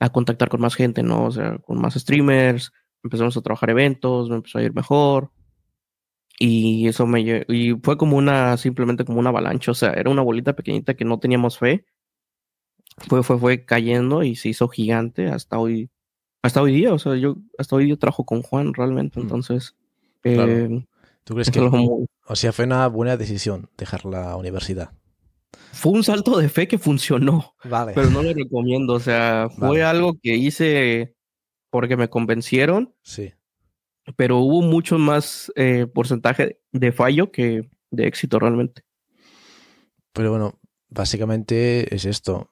[0.00, 1.24] a contactar con más gente, ¿no?
[1.26, 5.30] O sea, con más streamers, empezamos a trabajar eventos, me empezó a ir mejor.
[6.38, 10.22] Y eso me y fue como una, simplemente como una avalancha, o sea, era una
[10.22, 11.86] bolita pequeñita que no teníamos fe.
[12.96, 15.90] Fue, fue, fue cayendo y se hizo gigante hasta hoy,
[16.42, 19.22] hasta hoy día, o sea, yo hasta hoy día trabajo con Juan realmente, mm.
[19.22, 19.74] entonces.
[20.24, 20.84] Eh,
[21.24, 24.92] ¿Tú crees que, o sea, fue una buena decisión dejar la universidad?
[25.72, 27.92] Fue un salto de fe que funcionó, vale.
[27.94, 31.16] pero no lo recomiendo, o sea, fue algo que hice
[31.70, 32.94] porque me convencieron.
[33.02, 33.32] Sí
[34.16, 38.82] pero hubo mucho más eh, porcentaje de fallo que de éxito realmente.
[40.12, 40.58] Pero bueno,
[40.92, 42.48] básicamente es esto.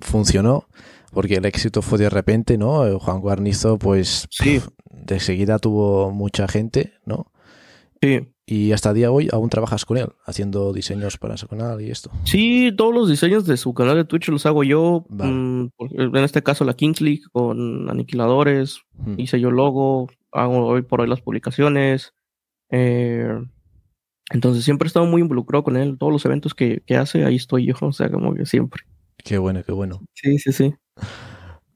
[0.00, 0.66] funcionó
[1.12, 2.86] porque el éxito fue de repente, ¿no?
[2.86, 4.60] Eh, Juan Guarnizo, pues sí.
[4.90, 7.30] de seguida tuvo mucha gente, ¿no?
[8.00, 8.28] Sí.
[8.44, 11.80] Y hasta el día de hoy aún trabajas con él, haciendo diseños para su canal
[11.80, 12.10] y esto.
[12.24, 15.04] Sí, todos los diseños de su canal de Twitch los hago yo.
[15.10, 18.80] Mm, en este caso la Kings League con aniquiladores.
[18.94, 19.14] Hmm.
[19.18, 22.14] Hice yo logo, hago hoy por hoy las publicaciones.
[22.70, 23.28] Eh,
[24.30, 25.96] entonces siempre he estado muy involucrado con él.
[25.98, 27.74] Todos los eventos que, hace, ahí estoy yo.
[27.82, 28.82] O sea, como que siempre.
[29.18, 30.00] Qué bueno, qué bueno.
[30.14, 30.74] Sí, sí, sí.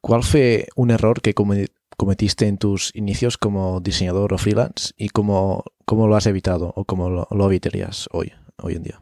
[0.00, 5.64] ¿Cuál fue un error que cometiste en tus inicios como diseñador o freelance y cómo,
[5.84, 8.32] cómo lo has evitado o cómo lo, lo evitarías hoy,
[8.62, 9.00] hoy en día?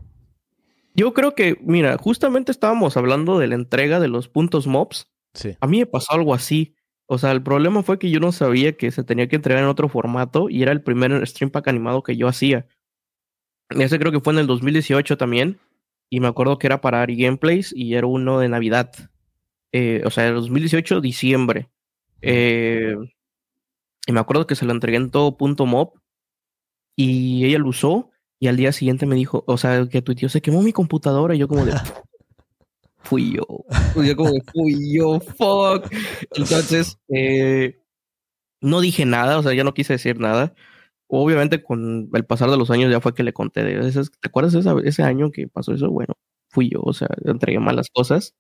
[0.95, 5.09] Yo creo que, mira, justamente estábamos hablando de la entrega de los puntos mobs.
[5.35, 5.57] Sí.
[5.61, 6.75] A mí me pasó algo así.
[7.07, 9.69] O sea, el problema fue que yo no sabía que se tenía que entregar en
[9.69, 12.67] otro formato y era el primer stream pack animado que yo hacía.
[13.79, 15.59] Ese creo que fue en el 2018 también.
[16.11, 18.93] Y me acuerdo que era para Ari Gameplays y era uno de Navidad.
[19.73, 21.69] Eh, o sea, el 2018, diciembre.
[22.23, 22.95] Eh,
[24.07, 25.93] y me acuerdo que se lo entregué en todo punto mob.
[26.97, 28.11] Y ella lo usó.
[28.39, 31.35] Y al día siguiente me dijo, o sea, que tu tío se quemó mi computadora.
[31.35, 31.73] Y yo, como de,
[32.99, 33.47] fui yo.
[34.03, 35.93] Yo como, fui yo, fuck.
[36.37, 37.79] Entonces, eh,
[38.61, 40.55] no dije nada, o sea, ya no quise decir nada.
[41.09, 44.53] Obviamente, con el pasar de los años ya fue que le conté de ¿Te acuerdas
[44.53, 45.91] de ese año que pasó eso?
[45.91, 46.15] Bueno,
[46.49, 48.35] fui yo, o sea, entregué malas cosas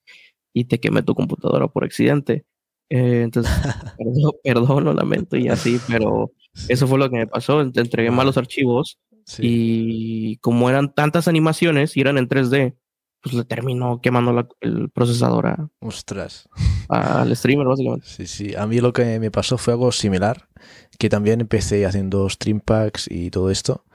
[0.55, 2.46] y te quemé tu computadora por accidente.
[2.90, 3.53] Eh, entonces,
[4.44, 6.33] perdón, lo lamento y así, pero
[6.68, 7.70] eso fue lo que me pasó.
[7.70, 8.98] Te entregué malos archivos
[9.38, 12.77] y como eran tantas animaciones y eran en 3D,
[13.24, 16.46] pues le terminó quemando el procesador a, Ostras.
[16.90, 18.06] al streamer, básicamente.
[18.06, 18.54] Sí, sí.
[18.54, 20.50] A mí lo que me pasó fue algo similar,
[20.98, 23.87] que también empecé haciendo stream packs y todo esto,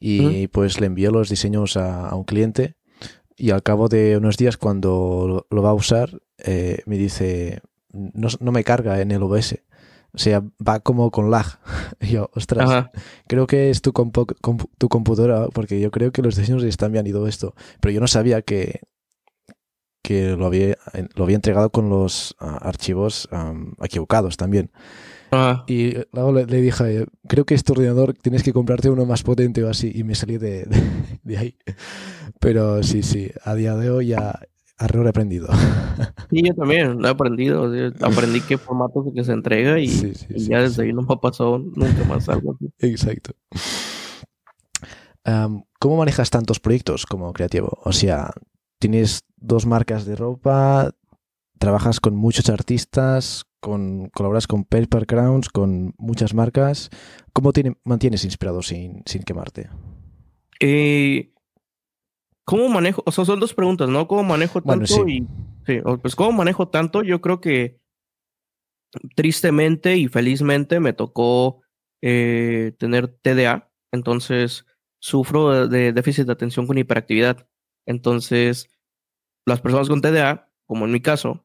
[0.00, 2.76] y pues le envié los diseños a, un cliente,
[3.36, 7.60] y al cabo de unos días, cuando lo, va a usar, eh, me dice,
[7.92, 9.62] no, no, me carga en el OBS.
[10.14, 11.46] O sea, va como con lag.
[12.00, 12.86] Y yo, ostras,
[13.26, 17.12] creo que es tu, tu computadora, porque yo creo que los diseños están bien y
[17.12, 17.54] todo esto.
[17.80, 18.80] Pero yo no sabía que,
[20.02, 20.76] que lo, había,
[21.14, 23.28] lo había entregado con los ah, archivos
[23.82, 24.70] equivocados también.
[25.66, 29.68] Y luego le, dije, creo que este ordenador tienes que comprarte uno más potente o
[29.68, 29.92] así.
[29.94, 30.66] Y me salí de,
[31.22, 31.56] de ahí.
[32.40, 34.40] Pero sí, sí, a día de hoy ya,
[34.78, 35.48] Error aprendido.
[36.30, 37.72] Sí, yo también lo he aprendido.
[38.02, 39.88] Aprendí qué formato que se entrega y,
[40.28, 42.70] ya desde ahí no me ha pasado nunca más algo así.
[42.78, 43.32] Exacto.
[45.78, 47.78] ¿Cómo manejas tantos proyectos como creativo?
[47.84, 48.30] O sea,
[48.78, 50.92] tienes dos marcas de ropa,
[51.58, 56.90] trabajas con muchos artistas, con, colaboras con Paper Crowns, con muchas marcas.
[57.32, 59.68] ¿Cómo te mantienes inspirado sin, sin quemarte?
[60.60, 61.32] Eh,
[62.48, 63.02] ¿Cómo manejo?
[63.04, 64.08] O sea, son dos preguntas, ¿no?
[64.08, 65.06] ¿Cómo manejo tanto?
[65.06, 65.26] Y,
[65.66, 67.02] sí, pues ¿cómo manejo tanto?
[67.02, 67.78] Yo creo que
[69.14, 71.60] tristemente y felizmente me tocó
[72.00, 74.64] eh, tener TDA, entonces
[74.98, 77.46] sufro de, déficit de atención con hiperactividad.
[77.84, 78.70] Entonces,
[79.44, 81.44] las personas con TDA, como en mi caso,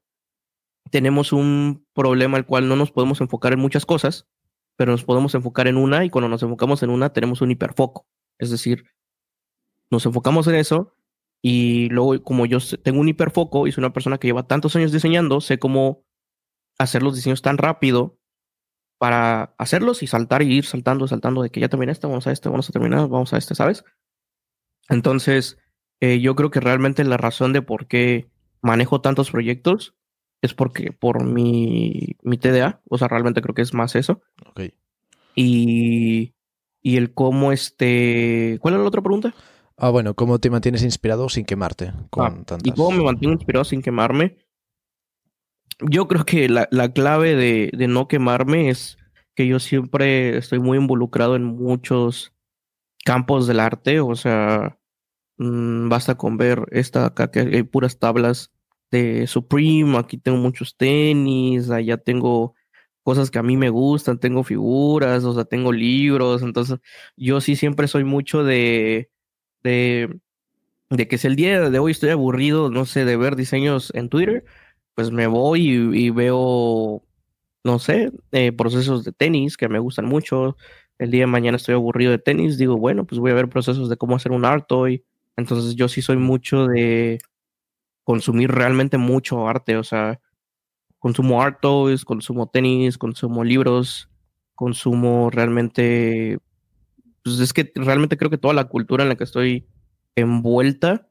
[0.89, 4.29] tenemos un problema al cual no nos podemos enfocar en muchas cosas,
[4.77, 8.07] pero nos podemos enfocar en una y cuando nos enfocamos en una tenemos un hiperfoco.
[8.39, 8.85] Es decir,
[9.93, 10.95] nos enfocamos en eso
[11.41, 14.91] y luego como yo tengo un hiperfoco y soy una persona que lleva tantos años
[14.91, 16.03] diseñando, sé cómo
[16.77, 18.17] hacer los diseños tan rápido
[18.97, 22.31] para hacerlos y saltar y ir saltando, saltando de que ya terminé este, vamos a
[22.31, 23.83] este, vamos a terminar, vamos a este, ¿sabes?
[24.89, 25.57] Entonces,
[25.99, 28.29] eh, yo creo que realmente la razón de por qué
[28.61, 29.95] manejo tantos proyectos
[30.41, 34.21] es porque por mi, mi TDA, o sea, realmente creo que es más eso.
[34.45, 34.61] Ok.
[35.35, 36.33] Y,
[36.81, 38.57] y el cómo este...
[38.61, 39.33] ¿Cuál es la otra pregunta?
[39.77, 41.93] Ah, bueno, ¿cómo te mantienes inspirado sin quemarte?
[42.09, 44.37] Con ah, ¿Y cómo me mantengo inspirado sin quemarme?
[45.79, 48.97] Yo creo que la, clave de, no quemarme es
[49.35, 52.33] que yo siempre estoy muy involucrado en muchos
[53.03, 54.77] campos del arte, o sea,
[55.37, 58.51] mm, basta con ver esta acá que hay puras tablas
[58.91, 62.53] de Supreme, aquí tengo muchos tenis, allá tengo
[63.01, 66.79] cosas que a mí me gustan, tengo figuras, o sea, tengo libros, entonces
[67.17, 69.09] yo sí siempre soy mucho de,
[69.63, 70.19] de,
[70.89, 74.09] de que si el día de hoy estoy aburrido, no sé, de ver diseños en
[74.09, 74.45] Twitter,
[74.95, 77.03] pues me voy y, veo,
[77.63, 80.57] no sé, eh, procesos de tenis que me gustan mucho.
[80.99, 83.89] El día de mañana estoy aburrido de tenis, digo, bueno, pues voy a ver procesos
[83.89, 85.03] de cómo hacer un art toy.
[85.35, 87.19] Entonces yo sí soy mucho de
[88.03, 90.19] consumir realmente mucho arte, o sea,
[90.99, 94.09] consumo art toys, consumo tenis, consumo libros,
[94.55, 96.37] consumo realmente,
[97.23, 99.67] pues es que realmente creo que toda la cultura en la que estoy
[100.15, 101.07] envuelta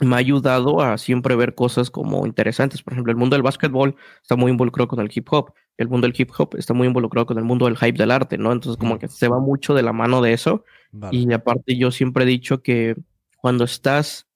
[0.00, 2.82] me ha ayudado a siempre ver cosas como interesantes.
[2.82, 5.52] Por ejemplo, el mundo del básquetbol está muy involucrado con el hip hop.
[5.76, 8.38] El mundo del hip hop está muy involucrado con el mundo del hype del arte,
[8.38, 8.52] ¿no?
[8.52, 10.64] Entonces, como que se va mucho de la mano de eso.
[11.10, 12.96] Y aparte, yo siempre he dicho que
[13.36, 14.26] cuando estás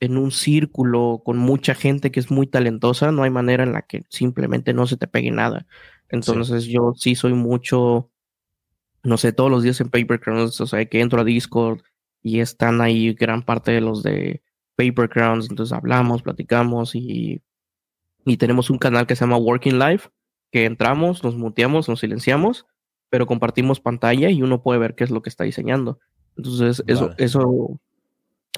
[0.00, 3.82] en un círculo con mucha gente que es muy talentosa, no hay manera en la
[3.82, 5.66] que simplemente no se te pegue nada.
[6.08, 8.10] Entonces, yo sí soy mucho,
[9.02, 11.82] no sé, todos los días en Paper Crowns, o sea, que entro a Discord
[12.22, 14.42] y están ahí gran parte de los de
[14.76, 17.42] Paper Crowns, entonces hablamos, platicamos y,
[18.24, 20.08] y tenemos un canal que se llama Working Life,
[20.50, 22.66] que entramos, nos muteamos, nos silenciamos,
[23.10, 25.98] pero compartimos pantalla y uno puede ver qué es lo que está diseñando.
[26.36, 27.80] Entonces, eso, eso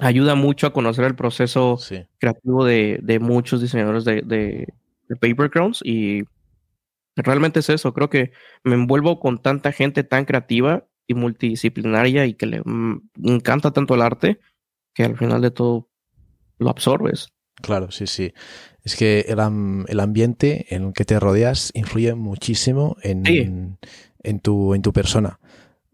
[0.01, 1.77] ayuda mucho a conocer el proceso
[2.19, 4.67] creativo de, de, muchos diseñadores de, de,
[5.07, 6.23] de Paper Crowns y
[7.15, 7.93] realmente es eso.
[7.93, 8.31] Creo que
[8.63, 13.95] me envuelvo con tanta gente tan creativa y multidisciplinaria y que le mm, encanta tanto
[13.95, 14.39] el arte
[14.93, 15.89] que al final de todo
[16.57, 17.33] lo absorbes.
[17.61, 18.33] Claro, sí, sí.
[18.83, 19.39] Es que el,
[19.87, 23.77] el ambiente en el que te rodeas influye muchísimo en,
[24.23, 25.39] en, tu, en tu persona.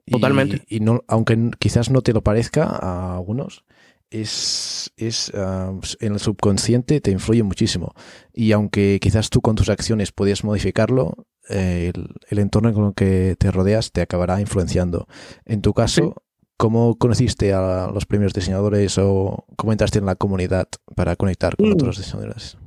[0.09, 0.63] Totalmente.
[0.69, 3.65] Y, no, aunque quizás no te lo parezca a algunos,
[4.09, 7.93] es, es ah, en el subconsciente te influye muchísimo.
[8.33, 11.93] Y aunque quizás tú con tus acciones puedes modificarlo, eh,
[12.29, 15.07] el, entorno con el que te rodeas te acabará influenciando.
[15.45, 16.15] En tu caso,
[16.57, 21.69] ¿Cómo conociste a los primeros diseñadores o cómo entraste en la comunidad para conectar con
[21.69, 21.73] mm.
[21.73, 22.57] otros diseñadores?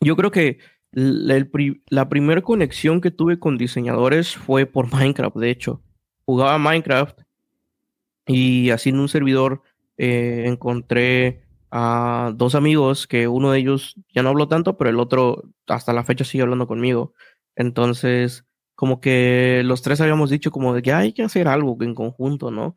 [0.00, 0.58] Yo creo que
[0.92, 5.82] la, primera conexión que tuve con diseñadores fue por Minecraft, de hecho.
[6.24, 7.18] Jugaba Minecraft
[8.24, 9.62] y así en un servidor
[9.96, 15.00] eh, encontré a dos amigos que uno de ellos ya no habló tanto, pero el
[15.00, 17.14] otro hasta la fecha sigue hablando conmigo.
[17.56, 21.94] Entonces, como que los tres habíamos dicho como de que hay que hacer algo en
[21.94, 22.74] conjunto, ¿no?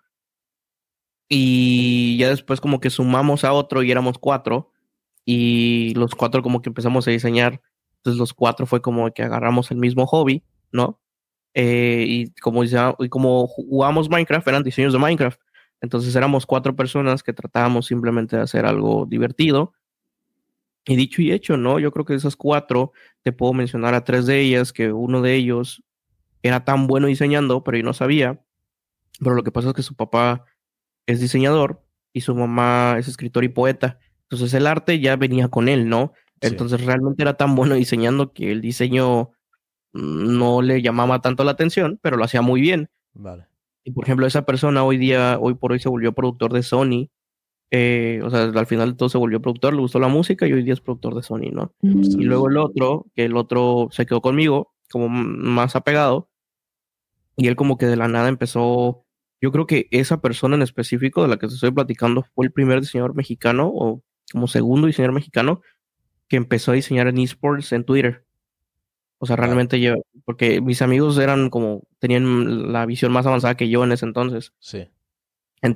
[1.30, 4.72] Y ya después como que sumamos a otro y éramos cuatro.
[5.26, 7.62] Y los cuatro como que empezamos a diseñar.
[7.98, 11.02] Entonces los cuatro fue como que agarramos el mismo hobby, ¿no?
[11.56, 15.40] Eh, y como, y como jugamos Minecraft, eran diseños de Minecraft.
[15.86, 19.74] Entonces éramos cuatro personas que tratábamos simplemente de hacer algo divertido.
[20.84, 21.78] Y dicho y hecho, ¿no?
[21.78, 25.22] Yo creo que de esas cuatro te puedo mencionar a tres de ellas, que uno
[25.22, 25.84] de ellos
[26.42, 28.42] era tan bueno diseñando, pero yo no sabía.
[29.20, 30.46] Pero lo que pasa es que su papá
[31.06, 34.00] es diseñador y su mamá es escritor y poeta.
[34.24, 36.14] Entonces el arte ya venía con él, ¿no?
[36.42, 39.30] Entonces realmente era tan bueno diseñando que el diseño
[39.94, 42.90] no le llamaba tanto la atención, pero lo hacía muy bien.
[43.14, 43.46] Vale.
[43.86, 47.10] Y por ejemplo, esa persona hoy día, hoy por hoy se volvió productor de Sony.
[47.72, 50.54] Eh, o sea, al final de todo se volvió productor, le gustó la música y
[50.54, 51.74] hoy día es productor de Sony, ¿no?
[51.82, 56.30] Y luego el otro, que el otro se quedó conmigo, como más apegado,
[57.38, 59.06] y él como que de la nada empezó
[59.46, 62.52] yo creo que esa persona en específico de la que te estoy platicando fue el
[62.52, 65.62] primer diseñador mexicano o como segundo diseñador mexicano
[66.28, 68.25] que empezó a diseñar en esports en Twitter.
[69.18, 73.70] O sea, realmente yo, porque mis amigos eran como, tenían la visión más avanzada que
[73.70, 74.54] yo en ese entonces.
[74.60, 74.90] Sí.
[75.62, 75.74] Then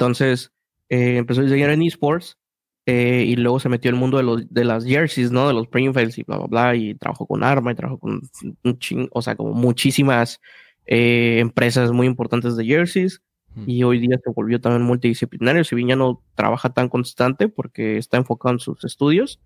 [0.90, 2.38] eh, empezó a diseñar en esports
[2.86, 5.48] eh, y luego se metió en el mundo de, los, de las jerseys, ¿no?
[5.48, 6.76] De los Springfields y bla, bla, bla.
[6.76, 8.22] Y trabajó con Arma y trabajó con
[8.64, 10.40] un ching, o sea, como muchísimas
[10.86, 13.22] eh, empresas muy importantes de jerseys
[13.66, 17.98] y hoy día se volvió también multidisciplinario, si bien ya no trabaja tan constante porque
[17.98, 19.40] está enfocado en sus estudios,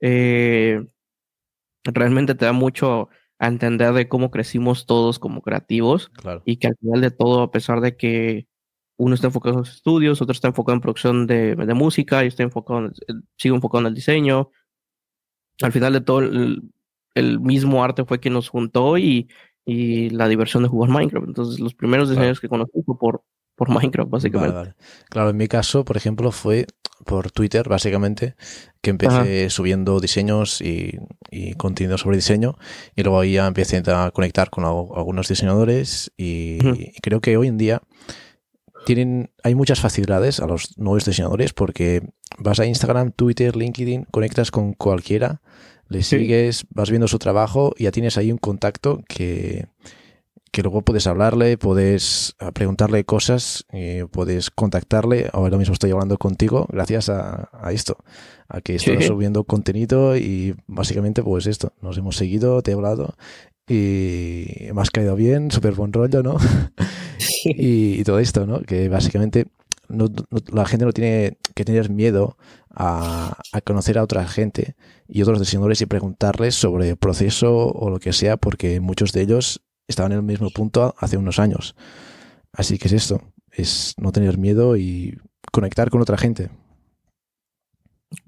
[0.00, 0.84] eh,
[1.84, 3.08] realmente te da mucho
[3.44, 6.10] a entender de cómo crecimos todos como creativos
[6.44, 8.46] y que al final de todo, a pesar de que
[8.96, 12.42] uno está enfocado en sus estudios, otro está enfocado en producción de, música y está
[12.42, 12.90] enfocado,
[13.36, 14.50] sigue enfocado en el diseño,
[15.62, 16.70] al final de todo el,
[17.40, 19.28] mismo arte fue quien nos juntó y,
[19.64, 21.28] y la diversión de jugar Minecraft.
[21.28, 23.22] Entonces los primeros diseños que conocí fue por,
[23.56, 24.74] por Minecraft, básicamente.
[25.08, 26.66] Claro, en mi caso, por ejemplo, fue
[27.04, 28.34] por Twitter, básicamente,
[28.80, 30.98] que empecé subiendo diseños y,
[31.56, 32.56] contenido sobre diseño
[32.94, 36.58] y luego ahí ya empecé a conectar con algunos diseñadores y,
[37.02, 37.82] creo que hoy en día
[38.86, 42.02] tienen, hay muchas facilidades a los nuevos diseñadores porque
[42.38, 45.40] vas a Instagram, Twitter, LinkedIn, conectas con cualquiera,
[45.88, 49.66] le sigues, vas viendo su trabajo y ya tienes ahí un contacto que
[50.54, 55.28] que luego puedes hablarle, puedes ah, preguntarle cosas, y puedes contactarle.
[55.32, 57.98] Ahora mismo estoy hablando contigo gracias a, esto,
[58.48, 63.16] a que estoy subiendo contenido y básicamente pues esto, nos hemos seguido, te he hablado
[63.66, 66.36] y me has caído bien, súper buen rollo, ¿no?
[67.44, 68.60] y, todo esto, ¿no?
[68.60, 69.46] Que básicamente
[69.88, 72.36] la gente no tiene que tener miedo
[72.70, 74.76] a, a, conocer a otra gente
[75.08, 79.22] y otros diseñadores y preguntarles sobre el proceso o lo que sea, porque muchos de
[79.22, 81.74] ellos estaban en el mismo punto hace unos años.
[82.52, 83.20] Así que es esto,
[83.50, 85.18] es no tener miedo y
[85.52, 86.50] conectar con otra gente.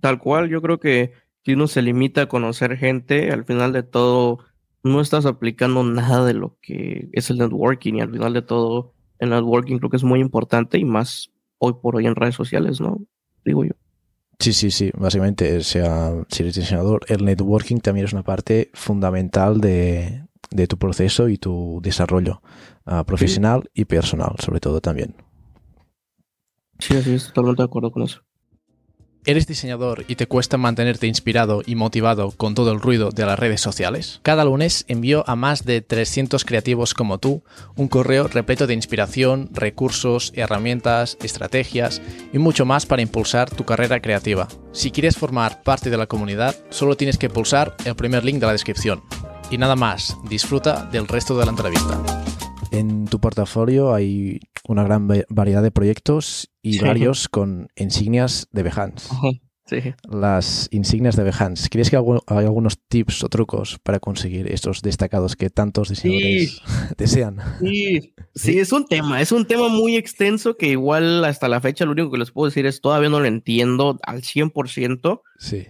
[0.01, 1.13] Tal cual, yo creo que
[1.45, 4.41] si uno se limita a conocer gente, al final de todo
[4.83, 8.95] no estás aplicando nada de lo que es el networking y al final de todo
[9.19, 12.81] el networking creo que es muy importante y más hoy por hoy en redes sociales,
[12.81, 13.01] ¿no?
[13.45, 13.73] Digo yo.
[14.39, 18.71] Sí, sí, sí, básicamente, o sea, si eres diseñador, el networking también es una parte
[18.75, 22.43] fundamental de, de tu proceso y tu desarrollo
[22.85, 25.15] ah, profesional y personal, sobre todo también.
[26.79, 28.21] Sí, sí, estoy totalmente de acuerdo con eso.
[29.29, 33.37] ¿Eres diseñador y te cuesta mantenerte inspirado y motivado con todo el ruido de las
[33.37, 34.21] redes sociales?
[34.23, 37.43] Cada lunes envío a más de 300 creativos como tú
[37.75, 42.01] un correo repleto de inspiración, recursos, herramientas, estrategias
[42.33, 44.47] y mucho más para impulsar tu carrera creativa.
[44.71, 48.47] Si quieres formar parte de la comunidad, solo tienes que pulsar el primer link de
[48.47, 49.03] la descripción.
[49.49, 52.03] Y nada más, disfruta del resto de la entrevista.
[52.73, 59.09] En tu portafolio hay una gran variedad de proyectos y varios con insignias de Behance.
[59.67, 59.95] Sí.
[60.09, 61.69] Las insignias de Behance.
[61.69, 66.61] ¿Crees que hay algunos tips o trucos para conseguir estos destacados que tantos diseñadores
[66.99, 67.39] desean?
[67.61, 68.15] Sí.
[68.35, 71.93] sí, es un tema, es un tema muy extenso que igual hasta la fecha lo
[71.93, 75.21] único que les puedo decir es todavía no lo entiendo al 100%.
[75.39, 75.69] Sí.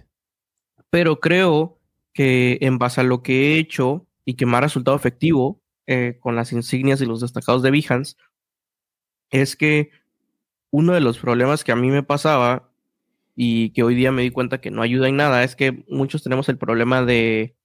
[0.89, 1.76] Pero creo
[2.17, 6.17] que en base a lo que he hecho y que me ha resultado efectivo eh,
[6.19, 8.15] con las insignias y los destacados de Behance,
[9.29, 9.91] es que
[10.71, 12.71] uno de los problemas que a mí me pasaba
[13.35, 16.23] y que hoy día me di cuenta que no ayuda en nada es que muchos
[16.23, 17.55] tenemos el problema de,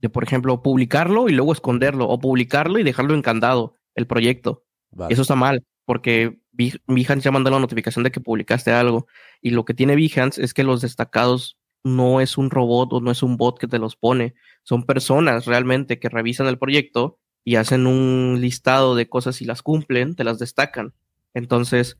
[0.00, 4.64] de por ejemplo, publicarlo y luego esconderlo, o publicarlo y dejarlo encandado, el proyecto.
[5.08, 9.06] Eso está mal, porque Behance ya mandó la notificación de que publicaste algo.
[9.40, 13.10] Y lo que tiene Behance es que los destacados no es un robot o no
[13.10, 17.56] es un bot que te los pone, son personas realmente que revisan el proyecto y
[17.56, 20.92] hacen un listado de cosas y las cumplen, te las destacan.
[21.34, 21.98] Entonces,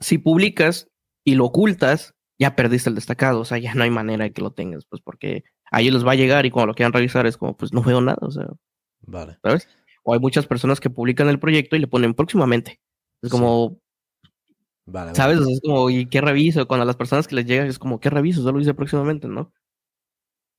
[0.00, 0.88] si publicas
[1.24, 4.42] y lo ocultas, ya perdiste el destacado, o sea, ya no hay manera de que
[4.42, 7.36] lo tengas, pues porque ahí les va a llegar y cuando lo quieran revisar es
[7.36, 8.46] como, pues no veo nada, o sea,
[9.02, 9.38] vale.
[9.42, 9.68] ¿sabes?
[10.02, 12.80] O hay muchas personas que publican el proyecto y le ponen próximamente.
[13.22, 13.78] Es como,
[15.14, 15.40] ¿Sabes?
[15.40, 16.66] es como, ¿y qué reviso?
[16.66, 18.42] Cuando a las personas que les llegan es como, ¿qué reviso?
[18.42, 19.52] Solo dice próximamente, ¿no?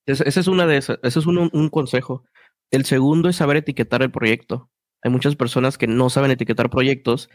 [0.05, 2.23] Ese, es una de esas, ese es un, un, consejo.
[2.71, 4.69] El segundo es saber etiquetar el proyecto.
[5.01, 7.29] Hay muchas personas que no saben etiquetar proyectos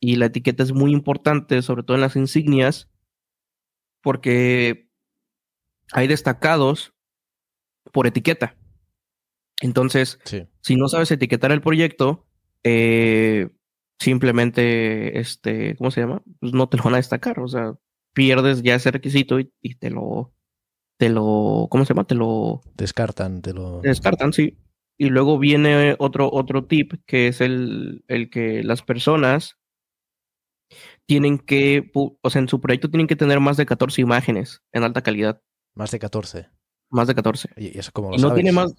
[0.00, 2.90] y la etiqueta es muy importante, sobre todo en las insignias,
[4.02, 4.88] porque
[5.92, 6.94] hay destacados
[7.92, 8.56] por etiqueta.
[9.60, 10.18] Entonces,
[10.62, 12.26] si no sabes etiquetar el proyecto,
[12.64, 13.50] eh,
[14.00, 16.22] simplemente, este, ¿cómo se llama?
[16.40, 17.74] Pues no te lo van a destacar, o sea,
[18.14, 20.32] pierdes ya ese requisito y, te lo,
[20.98, 22.06] te lo, ¿cómo se llama?
[22.06, 24.58] Te lo descartan, te lo descartan, sí.
[24.98, 29.58] Y luego viene otro, otro tip que es el, el que las personas
[31.06, 34.82] tienen que, o sea, en su proyecto tienen que tener más de 14 imágenes en
[34.82, 35.42] alta calidad.
[35.74, 36.48] Más de 14.
[36.90, 37.50] Más de 14.
[37.56, 38.74] ¿Y eso cómo lo no tiene más,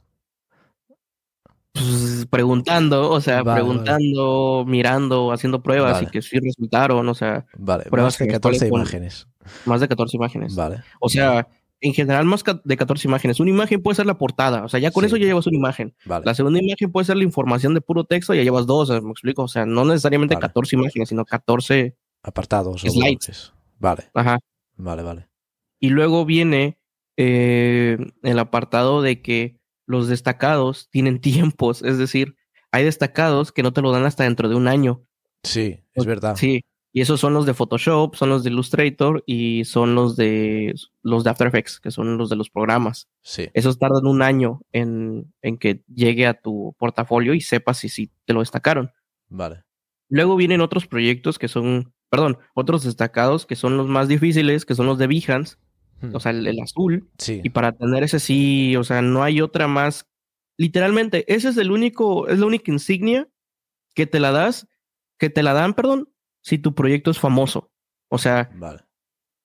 [1.74, 7.86] pues, preguntando, o sea, preguntando, mirando, haciendo pruebas y que sí resultaron, o sea, vale.
[7.86, 9.28] pruebas de 14 imágenes.
[9.65, 10.55] Más de 14 imágenes.
[10.55, 10.84] Vale.
[10.99, 11.47] O sea,
[11.82, 13.39] en general más de 14 imágenes.
[13.39, 15.95] Una imagen puede ser la portada, o sea, ya con eso ya llevas una imagen.
[16.05, 16.26] Vale.
[16.26, 19.43] La segunda imagen puede ser la información de puro texto, ya llevas dos, me explico,
[19.43, 22.82] o sea, no necesariamente 14 imágenes, sino 14 apartados.
[22.82, 23.53] Slides.
[23.80, 24.09] Vale.
[24.13, 24.39] Ajá.
[24.78, 25.28] Vale, vale.
[25.80, 26.78] Y luego viene
[27.17, 32.36] eh, el apartado de que los destacados tienen tiempos, es decir,
[32.72, 35.04] hay destacados que no te lo dan hasta dentro de un año.
[35.44, 36.36] Sí, es verdad.
[36.36, 36.62] Sí,
[36.94, 41.24] y esos son los de Photoshop, son los de Illustrator y son los de los
[41.24, 43.08] de After Effects, que son los de los programas.
[43.22, 43.50] Sí.
[43.54, 48.12] Esos tardan un año en, en que llegue a tu portafolio y sepas si, si
[48.26, 48.92] te lo destacaron.
[49.30, 49.64] Vale.
[50.10, 54.76] Luego vienen otros proyectos que son perdón, otros destacados que son los más difíciles, que
[54.76, 55.56] son los de Behance.
[56.14, 57.10] O sea, el, el azul.
[57.18, 57.41] Sí.
[57.43, 60.08] Y para tener ese sí, o sea, no hay otra más.
[60.58, 63.28] Literalmente, ese es el único, es la única insignia
[63.95, 64.68] que te la das,
[65.18, 66.10] que te la dan, perdón,
[66.41, 67.72] si tu proyecto es famoso.
[68.10, 68.82] O sea, Vale.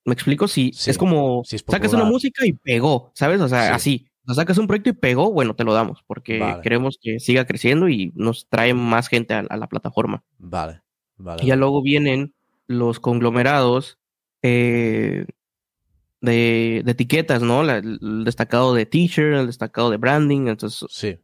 [0.05, 3.41] me explico, si Sí, es como es sacas una música y pegó, ¿sabes?
[3.41, 3.73] O sea, Sí.
[3.75, 4.09] así.
[4.23, 6.63] O sea, sacas un proyecto y pegó, bueno, te lo damos, porque Vale.
[6.63, 10.25] queremos que siga creciendo y nos trae más gente a, a la plataforma.
[10.39, 10.83] Vale.
[11.17, 11.45] Vale.
[11.45, 12.35] Y ya luego vienen
[12.67, 13.99] los conglomerados
[14.43, 15.27] eh,
[16.27, 17.63] de, de etiquetas, ¿no?
[17.63, 20.49] La- el destacado de teacher, el destacado de branding.
[20.49, 21.19] Entonces, Sí.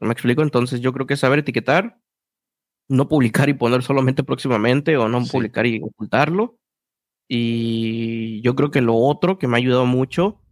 [0.00, 0.42] ¿me explico?
[0.42, 1.98] Entonces, yo creo que saber etiquetar,
[2.88, 5.30] no publicar y poner solamente próximamente o no Sí.
[5.32, 6.58] publicar y ocultarlo.
[7.28, 10.42] Y yo creo que lo otro que me ha ayudado mucho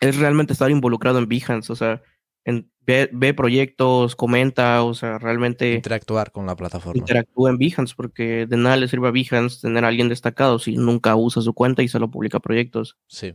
[0.00, 2.02] es realmente estar involucrado en Behance, o sea,
[2.44, 6.98] en, ve, ve proyectos, comenta, o sea, realmente Interactuar con la plataforma.
[6.98, 10.76] interactúa en Behance, porque de nada le sirve a Behance tener a alguien destacado si
[10.76, 12.96] nunca usa su cuenta y solo publica proyectos.
[13.08, 13.34] Sí.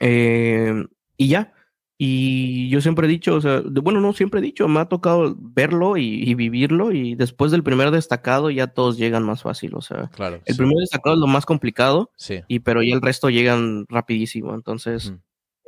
[0.00, 0.84] Eh,
[1.16, 1.52] y ya.
[1.98, 4.86] Y yo siempre he dicho, o sea, de- bueno, no siempre he dicho, me ha
[4.86, 9.74] tocado verlo y, y vivirlo y después del primer destacado ya todos llegan más fácil,
[9.76, 10.40] o sea, Claro.
[10.44, 10.58] el sí.
[10.58, 12.40] primer destacado es lo más complicado Sí.
[12.48, 14.54] y pero ya el resto llegan rapidísimo.
[14.54, 15.16] Entonces, Mm.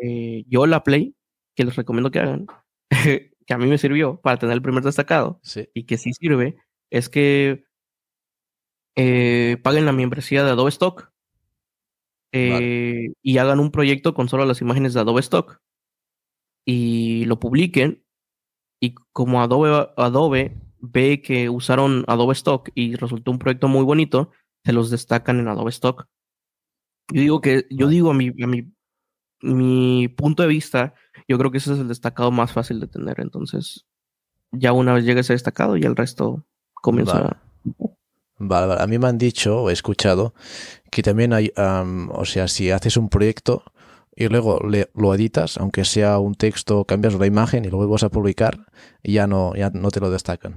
[0.03, 1.15] eh, yo la play,
[1.55, 2.47] que les recomiendo que hagan,
[3.47, 5.69] que a mí me sirvió para tener el primer destacado, Sí.
[5.75, 6.57] y que sí sirve
[6.91, 7.65] es que
[8.97, 11.11] eh, paguen la membresía de Adobe Stock
[12.33, 15.61] eh, y hagan un proyecto con solo las imágenes de Adobe Stock
[16.67, 18.05] y lo publiquen
[18.81, 24.31] y como Adobe, Adobe ve que usaron Adobe Stock y resultó un proyecto muy bonito,
[24.65, 26.07] se los destacan en Adobe Stock.
[27.13, 28.73] Yo digo que, yo digo a mi, a mi,
[29.45, 30.95] mi punto de vista,
[31.29, 33.21] yo creo que ese es el destacado más fácil de tener.
[33.21, 33.87] Entonces,
[34.53, 37.13] ya una vez llega ese destacado, ya el resto comienza.
[37.65, 37.95] Vale.
[38.39, 38.83] Vale, vale.
[38.83, 40.35] A mí me han dicho o he escuchado
[40.91, 43.63] que también hay, am, o sea, si haces un proyecto
[44.17, 48.03] y luego le- lo editas, aunque sea un texto, cambias la imagen y lo vuelves
[48.03, 48.67] a publicar,
[49.03, 50.55] ya no, ya no te lo destacan.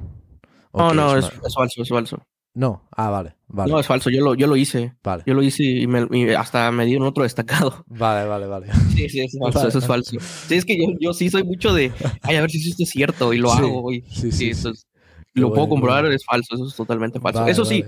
[0.71, 1.25] ¿O No, no, es
[1.55, 2.27] falso, es falso.
[2.57, 4.09] No, ah, vale, vale, No, es falso.
[4.09, 4.95] Yo lo, yo lo hice.
[5.03, 7.83] vale, Yo lo hice y, me- y hasta me dieron otro destacado.
[7.87, 8.73] vale, vale, vale.
[8.95, 9.69] Sí, sí, es falso, Vale.
[9.69, 10.19] eso es falso.
[10.19, 11.91] Sí, es que yo, yo sí soy mucho de,
[12.23, 13.91] ay, a ver si esto es cierto y lo Sí, hago.
[13.93, 14.87] Y, Sí, sí, sí, eso es-
[15.33, 16.15] lo puedo comprobar, bueno.
[16.15, 17.41] es falso, eso es totalmente falso.
[17.41, 17.85] Vale, eso sí,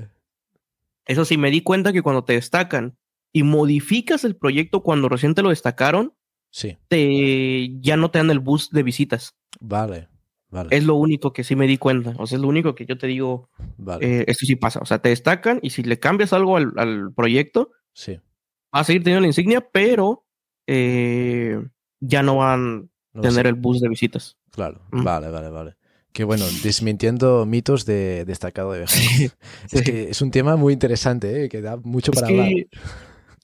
[1.08, 2.96] eso sí, me di cuenta que cuando te destacan
[3.34, 6.14] y modificas el proyecto cuando recién te lo destacaron,
[6.52, 9.36] Sí, te, ya no te dan el boost de visitas.
[9.60, 10.10] vale,
[10.50, 12.14] vale, Es lo único que sí me di cuenta.
[12.18, 14.80] O sea, es lo único que yo te digo, vale, eh, esto sí pasa.
[14.82, 18.14] O sea, te destacan y si le cambias algo al, al proyecto, sí.
[18.16, 20.26] va a seguir teniendo la insignia, pero
[20.68, 21.60] eh,
[22.00, 24.38] ya no van No a tener el boost de visitas.
[24.52, 25.04] Claro, Mm.
[25.04, 25.76] vale, vale, vale.
[26.12, 29.32] Que bueno, desmintiendo mitos de destacado de Behance.
[29.72, 31.50] Es que es un tema muy interesante, ¿eh?
[31.50, 32.48] que da mucho Es para hablar.
[32.50, 32.68] que,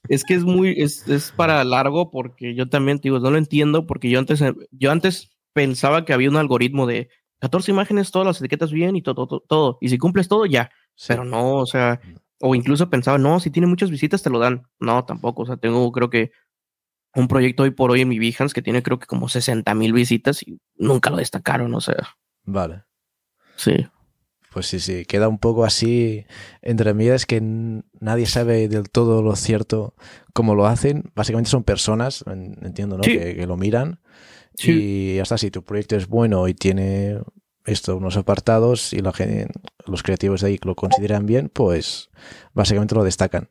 [0.08, 3.38] es que es muy, es, es para largo porque yo también, te digo, no lo
[3.38, 4.42] entiendo porque yo antes,
[4.72, 7.08] yo antes pensaba que había un algoritmo de
[7.40, 9.78] 14 imágenes, todas las etiquetas bien y todo, todo, todo.
[9.80, 10.70] Y si cumples todo, ya.
[10.94, 11.06] Sí.
[11.08, 11.98] Pero no, o sea,
[12.40, 14.66] o incluso pensaba, no, si tiene muchas visitas te lo dan.
[14.78, 15.42] No, tampoco.
[15.42, 16.30] O sea, tengo creo que
[17.14, 19.94] un proyecto hoy por hoy en mi Behance que tiene creo que como 60 mil
[19.94, 21.74] visitas y nunca lo destacaron.
[21.74, 21.96] O sea,
[22.44, 22.84] Vale.
[23.56, 23.72] sí.
[24.52, 26.24] Pues sí, sí, queda un poco así
[26.62, 27.42] entre medias que
[28.00, 29.94] nadie sabe del todo lo cierto
[30.32, 31.12] cómo lo hacen.
[31.14, 33.04] Básicamente son personas, en- entiendo, ¿no?
[33.04, 33.12] Sí.
[33.18, 34.00] Que, que lo miran.
[34.56, 34.72] Sí.
[34.72, 37.20] Y ya está, si tu proyecto es bueno y tiene
[37.64, 39.48] esto, unos apartados y la gente,
[39.86, 42.10] los creativos de ahí lo consideran bien, pues
[42.54, 43.48] básicamente lo destacan.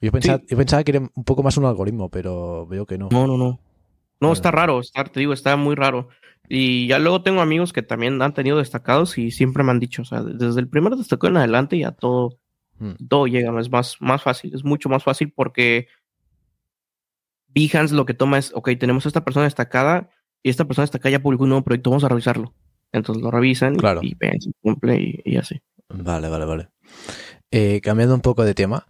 [0.00, 3.08] Yo pensaba, yo pensaba que era un poco más un algoritmo, pero veo que no.
[3.10, 3.44] No, no, no.
[3.44, 4.32] No, Bueno.
[4.32, 6.08] está raro, está, te digo, está muy raro.
[6.48, 10.02] Y ya luego tengo amigos que también han tenido destacados y siempre me han dicho,
[10.02, 12.38] o sea, desde el primer destacado en adelante ya todo,
[12.82, 15.86] Mm, todo llega, es más, más fácil, es mucho más fácil porque
[17.48, 20.10] Behance lo que toma es, ok, tenemos a esta persona destacada
[20.42, 22.54] y esta persona destacada ya publicó un nuevo proyecto, vamos a revisarlo.
[22.92, 24.00] Entonces lo revisan y- Claro.
[24.02, 25.60] y, ven si cumple y, y así.
[25.88, 26.68] Vale, vale, vale.
[27.50, 28.86] Eh, cambiando un poco de tema,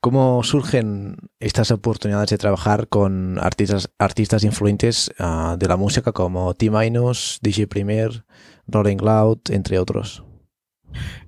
[0.00, 6.54] ¿cómo surgen estas oportunidades de trabajar con artistas, artistas influentes ah, de la música como
[6.54, 8.24] T-Minus, DJ Premier,
[8.66, 10.22] Rolling Loud, entre otros?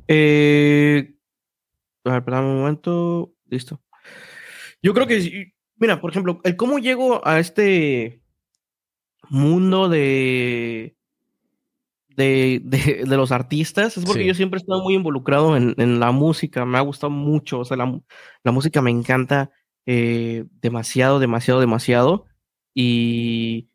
[0.06, 1.14] Eh,
[2.04, 3.34] a ver, perdón un momento.
[3.46, 3.80] Listo.
[4.82, 8.17] Yo creo que, mira, por ejemplo, el cómo llego a este
[9.30, 10.96] mundo de,
[12.16, 14.26] de, de, de los artistas es porque Sí.
[14.28, 16.64] yo siempre he estado muy involucrado en, en la música.
[16.64, 17.60] Me ha gustado mucho.
[17.60, 18.00] O sea, la,
[18.42, 19.50] la música me encanta
[19.86, 22.26] eh, demasiado, demasiado, demasiado.
[22.74, 23.68] Y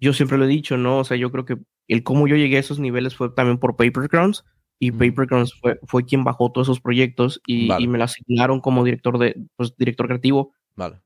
[0.00, 0.98] yo siempre lo he dicho, ¿no?
[0.98, 1.58] O sea, yo creo que
[1.88, 4.44] el cómo yo llegué a esos niveles fue también por Paper Crowns
[4.78, 8.60] y Paper Crowns fue, fue quien bajó todos esos proyectos y, y, me lo asignaron
[8.60, 10.52] como director de pues, director creativo.
[10.76, 11.00] Vale.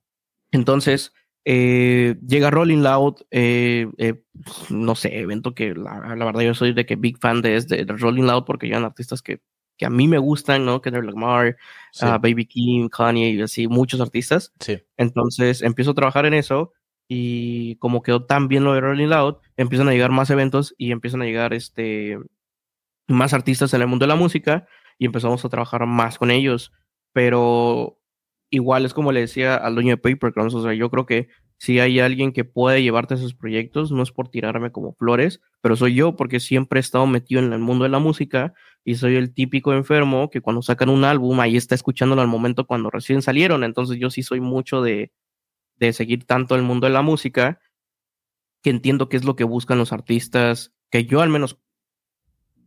[0.52, 1.12] Entonces,
[1.50, 4.22] eh, llega Rolling Loud, eh, eh,
[4.68, 7.86] no sé, evento que la, la, verdad yo soy de que big fan de, de,
[7.86, 9.40] de Rolling Loud porque llegan artistas que,
[9.78, 10.82] que, a mí me gustan, ¿no?
[10.82, 11.56] Que Lamar,
[11.90, 12.04] sí.
[12.04, 14.52] uh, Baby King, Kanye y así, muchos artistas.
[14.60, 14.78] Sí.
[14.98, 16.74] Entonces empiezo a trabajar en eso
[17.08, 20.92] y como quedó tan bien lo de Rolling Loud, empiezan a llegar más eventos y
[20.92, 22.18] empiezan a llegar este,
[23.06, 24.68] más artistas en el mundo de la música
[24.98, 26.72] y empezamos a trabajar más con ellos.
[27.14, 27.97] Pero
[28.50, 31.28] igual es como le decía al dueño de Papercrumbs, o sea, yo creo que
[31.58, 35.74] si hay alguien que puede llevarte esos proyectos, no es por tirarme como flores, pero
[35.74, 39.16] soy yo porque siempre he estado metido en el mundo de la música y soy
[39.16, 43.22] el típico enfermo que cuando sacan un álbum ahí está escuchándolo al momento cuando recién
[43.22, 45.12] salieron, entonces yo sí soy mucho de,
[45.76, 47.60] de seguir tanto el mundo de la música
[48.62, 51.58] que entiendo qué es lo que buscan los artistas, que yo al menos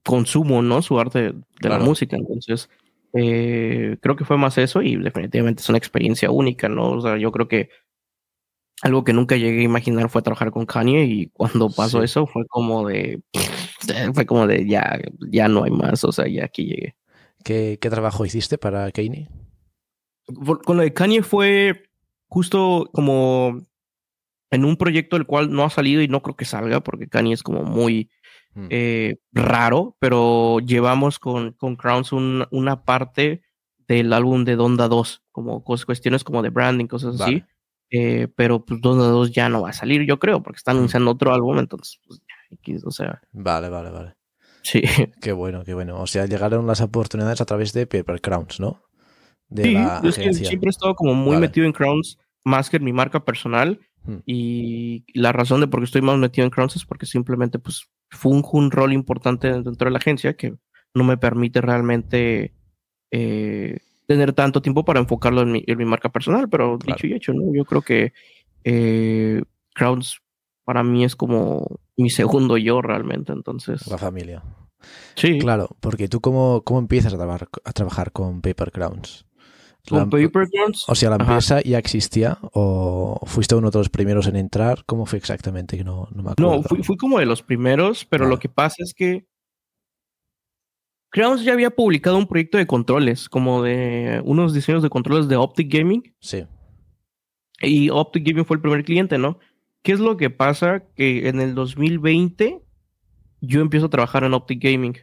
[0.03, 0.81] consumo, ¿no?
[0.81, 1.79] Su arte de claro.
[1.79, 2.69] la música, entonces
[3.13, 6.91] eh, creo que fue más eso y definitivamente es una experiencia única, ¿no?
[6.91, 7.69] O sea, yo creo que
[8.81, 12.05] algo que nunca llegué a imaginar fue trabajar con Kanye y cuando pasó sí.
[12.05, 13.21] eso fue como de,
[14.13, 14.99] fue como de ya,
[15.31, 16.95] ya no hay más, o sea, ya aquí llegué.
[17.43, 19.29] ¿Qué, qué trabajo hiciste para Kanye?
[20.65, 21.83] Con lo de Kanye fue
[22.27, 23.59] justo como
[24.51, 27.33] en un proyecto el cual no ha salido y no creo que salga porque Kanye
[27.33, 28.09] es como muy
[28.53, 28.67] Mm.
[28.69, 33.43] eh, raro, pero llevamos con, con Crowns un, una parte
[33.87, 37.37] del álbum de Donda 2, como cuestiones como de branding, cosas vale.
[37.37, 37.45] así.
[37.93, 40.79] Eh, pero pues Donda 2 ya no va a salir, yo creo, porque están Mm.
[40.79, 42.21] anunciando otro álbum, entonces, pues,
[42.51, 44.15] X, o sea, Vale, vale, vale.
[44.63, 44.81] sí.
[45.21, 45.99] Qué bueno, qué bueno.
[46.01, 48.81] O sea, llegaron las oportunidades a través de Paper Crowns, ¿no?
[49.49, 51.47] De Sí, la es que siempre he estado como muy Vale.
[51.47, 53.79] metido en Crowns más que en mi marca personal.
[54.03, 54.17] Mm.
[54.25, 57.87] Y la razón de por qué estoy más metido en Crowns es porque simplemente pues
[58.09, 60.55] funjo un rol importante dentro de la agencia que
[60.93, 62.53] no me permite realmente
[63.11, 63.77] eh,
[64.07, 66.49] tener tanto tiempo para enfocarlo en mi, en mi marca personal.
[66.49, 66.95] Pero Claro.
[66.97, 67.53] dicho y hecho, ¿no?
[67.53, 68.13] Yo creo que
[68.63, 69.41] eh,
[69.73, 70.19] Crowns
[70.63, 71.65] para mí es como
[71.97, 73.31] mi segundo yo realmente.
[73.31, 74.43] Entonces, La familia.
[75.15, 75.39] sí.
[75.39, 79.25] Claro, porque tú cómo, cómo empiezas a trabajar, a trabajar con Paper Crowns.
[79.89, 80.85] La- Crowns.
[80.87, 81.23] o sea, ¿la Ajá.
[81.33, 84.83] empresa ya existía o fuiste uno de los primeros en entrar?
[84.85, 85.75] ¿Cómo fue exactamente?
[85.77, 86.57] Que no, no me acuerdo.
[86.57, 89.25] No, fui, fui como de los primeros, pero lo que pasa es que
[91.09, 95.35] Crowns ya había publicado un proyecto de controles, como de unos diseños de controles de
[95.35, 96.45] Optic Gaming, Sí,
[97.61, 99.37] y Optic Gaming fue el primer cliente, ¿no?
[99.83, 100.83] ¿Qué es lo que pasa?
[100.95, 102.61] Que en el 2020
[103.41, 104.95] yo empiezo a trabajar en Optic Gaming,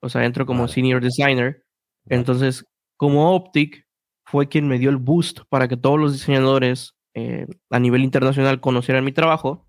[0.00, 0.72] o sea, entro como Vale.
[0.72, 1.64] senior designer,
[2.06, 2.64] entonces
[2.96, 3.87] como Optic
[4.30, 8.60] fue quien me dio el boost para que todos los diseñadores eh, a nivel internacional
[8.60, 9.66] conocieran mi trabajo.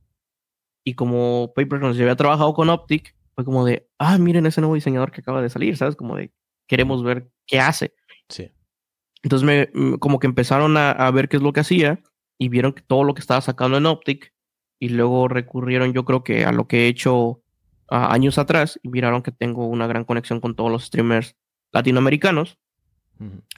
[0.84, 4.60] Y como Paper Crowns ya había trabajado con Optic, fue como de, ah, miren ese
[4.60, 5.96] nuevo diseñador que acaba de salir, ¿sabes?
[5.96, 6.34] Como de,
[6.68, 7.94] queremos ver qué hace.
[8.30, 8.52] sí.
[9.22, 12.02] Entonces me, mm, como que empezaron a, a ver qué es lo que hacía
[12.38, 14.34] y vieron que todo lo que estaba sacando en Optic
[14.80, 17.44] y luego recurrieron yo creo que a lo que he hecho
[17.90, 21.36] años atrás y miraron que tengo una gran conexión con todos los streamers
[21.72, 22.58] latinoamericanos.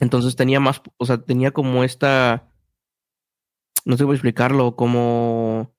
[0.00, 2.48] Entonces tenía más, o sea, tenía como esta,
[3.84, 5.72] no sé cómo explicarlo, como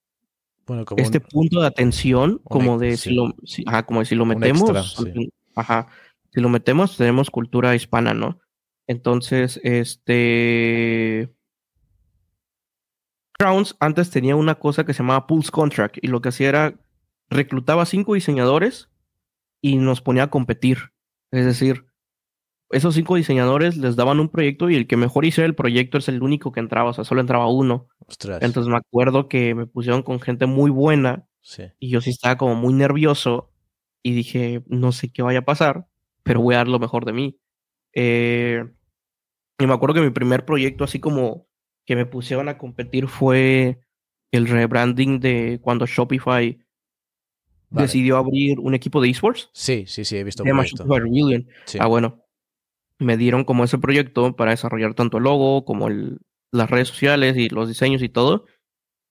[0.66, 3.10] Bueno, como este un- punto de atención, como de sí.
[3.10, 5.30] si lo, si- ajá, como de si lo metemos, extra, sí.
[5.56, 5.88] ajá,
[6.32, 8.40] si lo metemos, tenemos cultura hispana, ¿no?
[8.88, 11.34] Entonces, este,
[13.38, 16.80] Crowns antes tenía una cosa que se llamaba Pulse Contract y lo que hacía era
[17.30, 18.90] reclutaba cinco diseñadores
[19.62, 20.92] y nos ponía a competir.
[21.32, 21.88] Es decir,
[22.74, 26.10] esos cinco diseñadores les daban un proyecto y el que mejor hiciera el proyecto es
[26.10, 27.88] el único que entraba, o sea, solo entraba uno.
[28.08, 28.42] Ostras.
[28.42, 31.64] Entonces me acuerdo que me pusieron con gente muy buena sí.
[31.80, 33.52] y yo sí estaba como muy nervioso
[34.02, 35.88] y dije, no sé qué vaya a pasar,
[36.24, 37.40] pero voy a dar lo mejor de mí.
[37.94, 38.66] Eh,
[39.60, 41.48] y me acuerdo que mi primer proyecto así como
[41.86, 43.80] que me pusieron a competir fue
[44.32, 46.60] el rebranding de cuando Shopify
[47.70, 47.88] Vale.
[47.88, 49.50] decidió abrir un equipo de esports.
[49.54, 50.64] Sí, sí, sí, he visto Se llama.
[50.64, 51.48] Shopify Rebellion.
[51.66, 51.78] Sí.
[51.80, 52.23] Ah, bueno.
[53.04, 56.20] Me dieron como ese proyecto para desarrollar tanto el logo como el,
[56.52, 58.46] las redes sociales y los diseños y todo.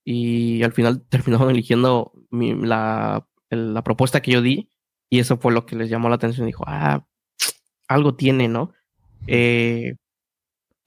[0.04, 4.70] Y al final terminaron eligiendo mi- la, el- la propuesta que yo di.
[5.10, 6.46] Y eso fue lo que les llamó la atención.
[6.46, 7.06] Dijo, ah,
[7.88, 8.72] algo tiene, ¿no?
[9.26, 9.94] Eh,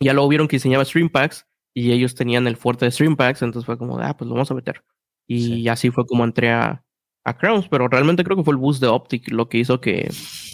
[0.01, 3.41] ya luego vieron que diseñaba Stream Packs y ellos tenían el fuerte de Stream Packs.
[3.43, 4.83] Entonces fue como, ah, pues lo vamos a meter.
[5.27, 5.67] Y Sí.
[5.69, 6.83] así fue como entré a,
[7.23, 7.67] a Crowns.
[7.69, 10.09] Pero realmente creo que fue el boost de Optic lo que hizo que,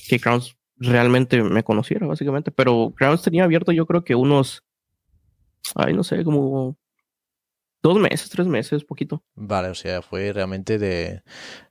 [0.10, 2.52] que Crowns realmente me conociera, básicamente.
[2.52, 4.64] Pero Crowns tenía abierto, yo creo que unos,
[5.76, 6.78] ay, no sé, como
[7.84, 9.24] Dos meses, tres meses, poquito.
[9.34, 11.24] Vale, o sea, fue realmente de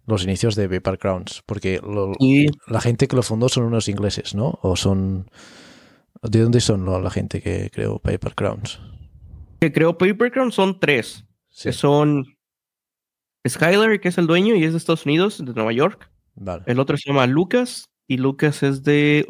[0.06, 3.88] los inicios de Paper Crowns, porque lo, Y la gente que lo fundó son unos
[3.88, 4.58] ingleses, ¿no?
[4.62, 5.30] O son...
[6.22, 8.80] ¿De dónde son la gente que creó Paper Crowns?
[9.61, 11.24] que creó Papercrown son tres.
[11.50, 12.24] Sí, Que son
[13.46, 16.11] Skyler, que es el dueño y es de Estados Unidos, de Nueva York.
[16.34, 16.64] vale.
[16.66, 19.24] El otro se llama Lucas y Lucas es de...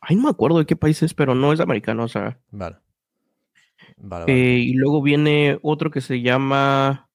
[0.00, 2.40] Ay, no me acuerdo de qué país es, pero no es americano, o sea...
[2.50, 2.76] Vale.
[3.98, 4.32] Vale, vale.
[4.32, 7.10] Eh, y luego viene otro que se llama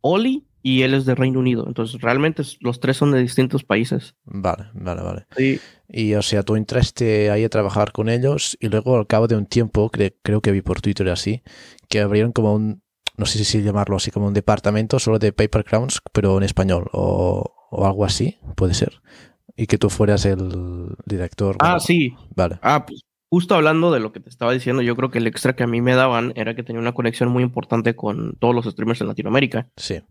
[0.00, 1.64] Oli y él es de Reino Unido.
[1.66, 4.14] Entonces, realmente los tres son de distintos países.
[4.24, 5.26] Vale, vale, vale.
[5.36, 5.60] Sí.
[5.88, 9.36] Y o sea, tú entraste ahí a trabajar con ellos y luego al cabo de
[9.36, 11.42] un tiempo, cre- creo que vi por Twitter así,
[11.88, 12.82] que abrieron como un,
[13.16, 16.88] no sé si llamarlo así, como un departamento solo de Paper Crowns, pero en español
[16.92, 19.02] o, o algo así, puede ser.
[19.56, 21.56] Y que tú fueras el director.
[21.60, 22.14] Ah, bueno, sí.
[22.34, 25.26] Vale, Ah, pues justo hablando de lo que te estaba diciendo, yo creo que el
[25.26, 28.54] extra que a mí me daban era que tenía una conexión muy importante con todos
[28.54, 29.68] los streamers en Latinoamérica.
[29.76, 30.02] sí.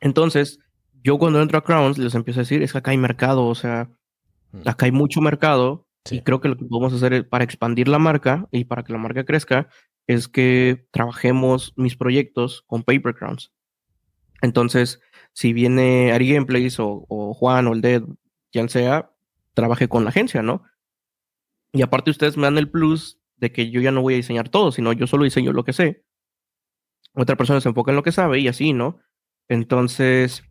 [0.00, 0.58] Entonces,
[1.04, 3.54] yo cuando entro a Crowns les empiezo a decir, es que acá hay mercado, o
[3.54, 3.88] sea,
[4.52, 4.68] Mm.
[4.68, 6.16] acá hay mucho mercado Sí.
[6.16, 8.92] y creo que lo que podemos hacer es- para expandir la marca y para que
[8.92, 9.68] la marca crezca
[10.08, 13.52] es que trabajemos mis proyectos con Paper Crowns.
[14.40, 15.00] Entonces,
[15.32, 18.02] si viene Ari Gameplays o, o Juan o el Dead,
[18.52, 19.12] quien sea,
[19.54, 20.62] trabaje con la agencia, ¿no?
[21.72, 24.48] Y aparte ustedes me dan el plus de que yo ya no voy a diseñar
[24.48, 26.04] todo, sino yo solo diseño lo que sé.
[27.14, 29.00] Otra persona se enfoca en lo que sabe y así, ¿no?
[29.48, 30.44] Entonces,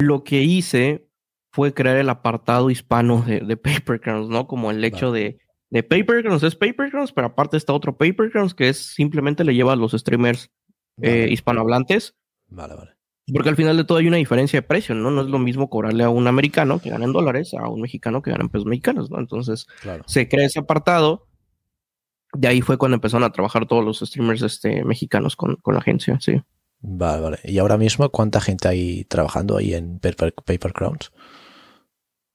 [0.00, 1.08] lo que hice
[1.52, 4.46] fue crear el apartado hispano de, de ¿no?
[4.46, 5.38] Como el hecho de,
[5.70, 9.44] de Paper Crowns es Paper Crowns, pero aparte está otro Paper Crowns que es simplemente
[9.44, 10.50] le lleva a los streamers
[11.00, 12.16] eh, hispanohablantes,
[12.48, 13.01] vale, vale.
[13.32, 15.10] Porque al final de todo hay una diferencia de precio, ¿no?
[15.10, 18.22] No es lo mismo cobrarle a un americano que gana en dólares a un mexicano
[18.22, 19.18] que gana en pesos mexicanos, ¿no?
[19.18, 20.02] Entonces Claro.
[20.06, 21.28] se crea ese apartado.
[22.34, 25.80] De ahí fue cuando empezaron a trabajar todos los streamers este, mexicanos con, con la
[25.80, 26.40] agencia, sí.
[26.80, 27.38] Vale, vale.
[27.44, 31.12] Y ahora mismo, ¿cuánta gente hay trabajando ahí en Paper, Paper Crowns?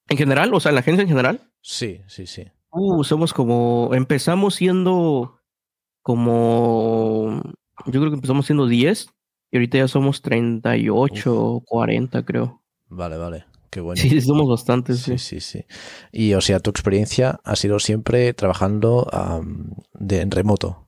[0.08, 2.44] En general, o sea, la agencia en general, Sí, sí, sí.
[2.72, 3.90] Uh, somos como.
[3.94, 5.42] Empezamos siendo
[6.02, 7.42] como.
[7.88, 9.10] Yo creo que empezamos siendo 10
[9.52, 12.62] y ahorita ya somos 38, 40, creo.
[12.90, 13.46] Vale, vale.
[13.70, 14.02] Qué bueno.
[14.02, 15.00] Sí, somos bastantes.
[15.00, 15.66] Sí, Sí, sí, sí.
[16.12, 19.08] Y o sea, tu experiencia ha sido siempre trabajando
[19.94, 20.88] de, en remoto.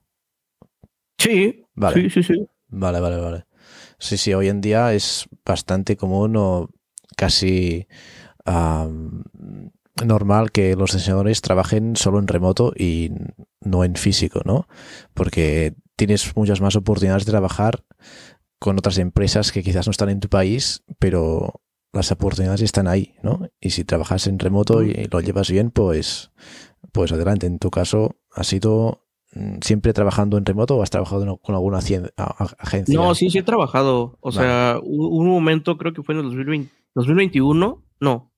[1.17, 2.09] sí, Vale.
[2.09, 2.47] sí, sí, sí.
[2.69, 3.45] Vale, vale, vale.
[3.97, 6.69] Sí, sí, hoy en día es bastante común o
[7.17, 7.87] casi
[8.45, 9.23] am,
[10.05, 13.11] normal que los diseñadores trabajen solo en remoto y
[13.61, 14.67] no en físico, ¿no?
[15.13, 17.83] Porque tienes muchas más oportunidades de trabajar
[18.59, 21.61] con otras empresas que quizás no están en tu país, pero
[21.93, 23.47] las oportunidades están ahí, ¿no?
[23.59, 26.31] Y si trabajas en remoto y lo llevas bien, pues,
[26.91, 27.47] pues adelante.
[27.47, 31.79] En tu caso, ¿has sido mm, siempre trabajando en remoto o has trabajado con alguna
[31.79, 32.93] agencia?
[32.99, 34.17] No, sí, sí he trabajado.
[34.21, 34.37] O Vale.
[34.47, 37.83] sea, un momento, creo que fue en el 2020, 2021.
[38.01, 38.31] No.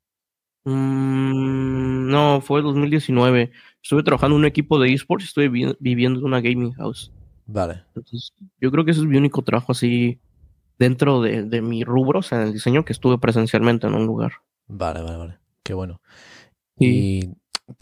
[0.63, 3.51] Mm, no, fue el 2019.
[3.83, 7.11] Estuve trabajando en un equipo de esports y estuve vi- viviendo en una gaming house.
[7.45, 10.19] Vale, Entonces, yo creo que ese es mi único trabajo así
[10.79, 14.05] dentro de, de mi rubro, o sea, en el diseño, que estuve presencialmente en un
[14.05, 14.31] lugar.
[14.67, 15.37] vale, vale, vale.
[15.63, 16.01] Qué bueno.
[16.77, 16.85] Sí.
[16.85, 17.33] ¿Y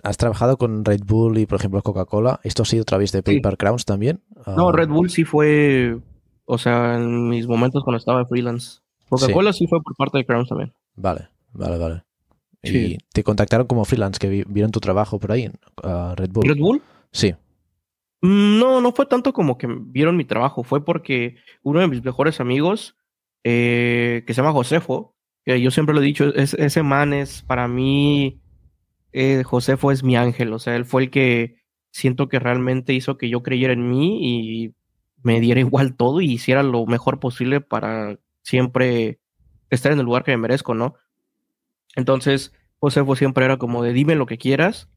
[0.03, 2.39] has trabajado con Red Bull y, por ejemplo, Coca-Cola?
[2.43, 3.39] ¿Esto ha sido a través de Sí.
[3.39, 4.21] Paper Crowns también?
[4.47, 5.97] No, Ah, Red Bull sí fue,
[6.45, 8.79] o sea, en mis momentos cuando estaba freelance.
[9.07, 9.65] Coca-Cola sí.
[9.67, 10.73] fue por parte de Crowns también.
[10.95, 12.03] Vale, vale, vale.
[12.63, 12.77] Sí.
[12.77, 15.49] ¿Y te contactaron como freelance que vi- vieron tu trabajo por ahí?
[15.81, 16.47] a Red Bull.
[16.49, 16.81] ¿Red Bull?
[17.11, 17.33] Sí,
[18.21, 22.39] No, no fue tanto como que vieron mi trabajo, fue porque uno de mis mejores
[22.41, 22.97] amigos,
[23.43, 25.15] eh, que se llama Josefo,
[25.45, 28.39] yo siempre lo he dicho, es- ese man es para mí,
[29.13, 31.57] eh, Josefo es mi ángel, o sea, él fue el que
[31.91, 34.19] siento que realmente hizo que yo creyera en mí
[34.65, 34.75] y
[35.23, 39.19] me diera igual todo y hiciera lo mejor posible para siempre
[39.71, 40.95] estar en el lugar que me merezco, ¿no?
[41.95, 44.89] Entonces, Josefo siempre era como de dime lo que quieras,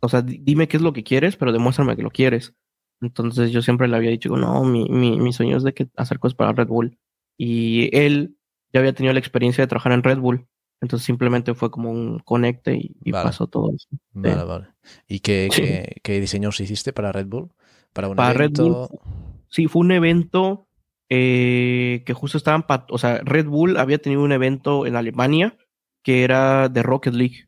[0.00, 2.54] o sea, di- dime qué es lo que quieres, pero demuéstrame que lo quieres.
[3.00, 6.18] Entonces yo siempre le había dicho, no, mi, mi, mi sueño es de que hacer
[6.18, 6.98] cosas para Red Bull.
[7.38, 8.36] Y él
[8.72, 10.46] ya había tenido la experiencia de trabajar en Red Bull.
[10.80, 13.24] Entonces simplemente fue como un conecte y, y Vale.
[13.24, 13.88] pasó todo eso.
[14.12, 14.66] vale, vale.
[15.08, 15.62] ¿Y qué, Sí.
[15.62, 17.50] qué, qué diseños hiciste para Red Bull?
[17.92, 18.88] Para un Para Red evento.
[18.88, 19.00] Bull,
[19.48, 20.68] Sí, fue un evento
[21.08, 25.56] eh, que justo estaban, o sea, Red Bull había tenido un evento en Alemania
[26.02, 27.45] que era de Rocket League.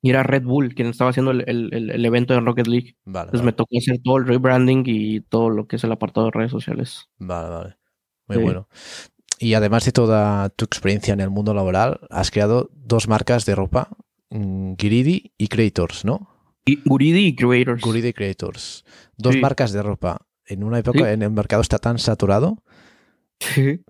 [0.00, 2.96] Y era Red Bull quien estaba haciendo el, el- evento de Rocket League.
[3.04, 5.90] Vale, Entonces vale, me tocó hacer todo el rebranding y todo lo que es el
[5.92, 7.08] apartado de redes sociales.
[7.18, 7.76] vale, vale.
[8.28, 8.42] Muy Sí.
[8.42, 8.68] bueno.
[9.38, 13.54] Y además de toda tu experiencia en el mundo laboral, has creado dos marcas de
[13.54, 13.88] ropa,
[14.30, 16.30] mm, Giridi y Creators, ¿no?
[16.64, 17.82] Y Guridi y Creators.
[17.82, 18.84] Guridi Creators.
[19.16, 20.26] Dos marcas de ropa.
[20.46, 22.58] En una época en el mercado está tan saturado.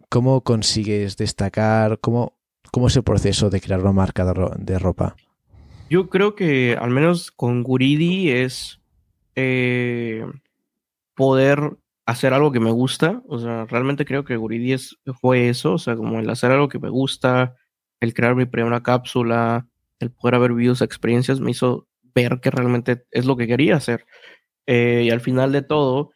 [0.09, 1.99] ¿Cómo consigues destacar?
[2.01, 2.39] ¿Cómo,
[2.73, 4.25] ¿Cómo es el proceso de crear una marca
[4.57, 5.17] de, ropa?
[5.89, 8.81] Yo creo que al menos con Guridi es
[9.37, 10.25] eh,
[11.15, 11.77] poder
[12.07, 13.23] hacer algo que me gusta.
[13.29, 14.75] O sea, realmente creo que Guridi
[15.21, 15.75] fue eso.
[15.75, 17.55] O sea, como el hacer algo que me gusta,
[18.01, 19.69] el crear mi primera cápsula,
[20.01, 23.77] el poder haber vivido esas experiencias me hizo ver que realmente es lo que quería
[23.77, 24.07] hacer.
[24.67, 26.11] Eh, y al final de todo,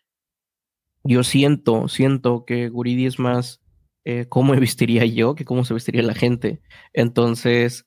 [1.05, 3.63] yo siento, siento que Guridi es más
[4.05, 6.61] eh, cómo me vestiría yo que cómo se vestiría la gente.
[6.93, 7.87] Entonces,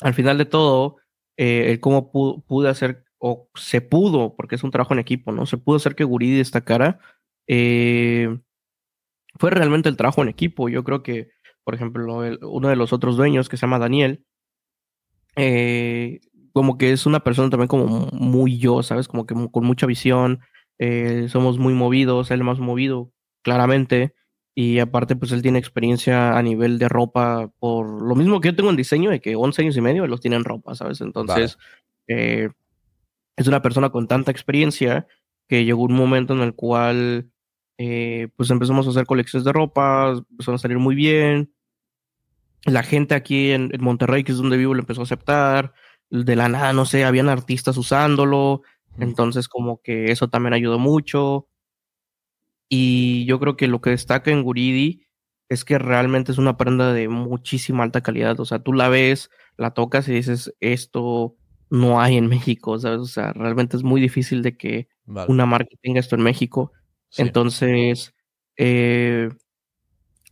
[0.00, 0.96] al final de todo,
[1.36, 5.46] eh, el cómo pude hacer, o se pudo, porque es un trabajo en equipo, ¿no?
[5.46, 7.00] Se pudo hacer que Guridi destacara.
[9.38, 10.68] fue realmente el trabajo en equipo.
[10.68, 11.30] Yo creo que,
[11.64, 14.24] por ejemplo, uno de los otros dueños, que se llama Daniel,
[16.52, 19.08] como que es una persona también como muy yo, ¿sabes?
[19.08, 20.40] Como que con mucha visión,
[20.78, 24.14] eh, somos muy movidos, él más movido, claramente.
[24.62, 28.54] Y aparte, pues él tiene experiencia a nivel de ropa por lo mismo que yo
[28.54, 31.00] tengo en diseño, de que 11 años y medio los tiene en ropa, ¿sabes?
[31.00, 31.56] Entonces,
[32.08, 32.50] eh,
[33.36, 35.06] es una persona con tanta experiencia
[35.48, 37.30] que llegó un momento en el cual,
[37.78, 41.54] eh, pues empezamos a hacer colecciones de ropa, empezaron a salir muy bien.
[42.66, 45.72] La gente aquí en, en Monterrey, que es donde vivo, lo empezó a aceptar.
[46.10, 48.60] De la nada, no sé, habían artistas usándolo.
[48.98, 51.46] Entonces, como que eso también ayudó mucho.
[52.72, 55.02] Y yo creo que lo que destaca en Guridi
[55.48, 58.38] es que realmente es una prenda de muchísima alta calidad.
[58.38, 61.36] O sea, tú la ves, la tocas y dices, esto
[61.68, 63.00] no hay en México, ¿sabes?
[63.00, 64.88] O sea, realmente es muy difícil de que
[65.26, 66.72] una marca tenga esto en México.
[67.16, 68.14] Entonces,
[68.56, 69.30] eh,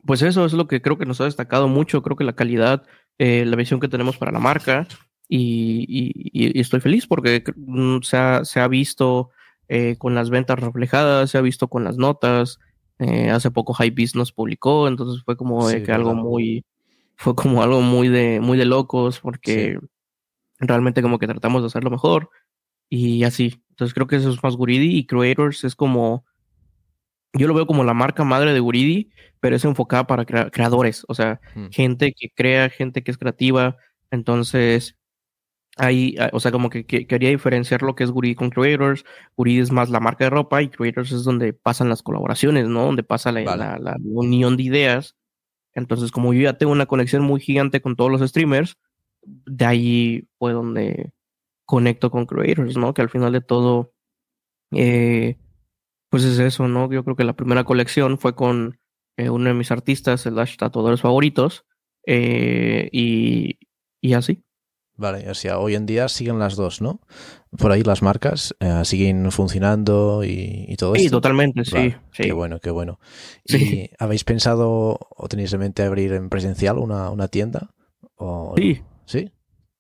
[0.07, 2.03] pues eso es lo que creo que nos ha destacado mucho.
[2.03, 2.85] Creo que la calidad,
[3.19, 4.87] eh, la visión que tenemos para la marca
[5.29, 9.31] y, estoy feliz porque mm, se ha, se ha visto
[9.69, 12.59] eh, con las ventas reflejadas, se ha visto con las notas.
[12.99, 16.65] Eh, hace poco Hypebeast nos publicó, entonces fue como que algo muy,
[17.17, 19.79] fue como algo muy de, muy de locos porque
[20.59, 22.31] realmente como que tratamos de hacerlo mejor
[22.89, 23.63] y así.
[23.71, 26.25] Entonces creo que eso es más Guridi y Creators es como,
[27.33, 31.15] yo lo veo como la marca madre de Guridi, pero es enfocada para creadores, o
[31.15, 31.67] sea, hmm.
[31.71, 33.77] gente que crea, gente que es creativa.
[34.11, 34.97] Entonces,
[35.79, 39.05] ahí, ah, o sea, como que, quería diferenciar lo que es Guri con Creators.
[39.37, 42.85] Guri es más la marca de ropa y Creators es donde pasan las colaboraciones, ¿no?
[42.85, 45.17] Donde pasa la, unión de ideas.
[45.75, 48.77] Entonces, como yo ya tengo una conexión muy gigante con todos los streamers,
[49.23, 51.13] de ahí fue donde
[51.65, 52.95] conecto con Creators, ¿no?
[52.95, 53.93] Que al final de todo,
[54.73, 55.37] eh,
[56.11, 56.91] pues es eso, ¿no?
[56.91, 58.81] Yo creo que la primera colección fue con
[59.17, 61.67] eh, uno de mis artistas, el Dash tatuadores favoritos,
[62.07, 63.59] eh, y,
[64.01, 64.45] y así.
[64.99, 67.01] Vale, o sea, hoy en día siguen las dos, ¿no?
[67.57, 71.05] Por ahí las marcas eh, siguen funcionando y, todo eso.
[71.05, 72.99] Sí, totalmente, sí, Qué bueno, qué bueno.
[73.45, 77.71] ¿Y habéis pensado o tenéis en mente abrir en presencial una, una tienda?
[78.17, 78.83] O, sí.
[79.07, 79.31] ¿Sí?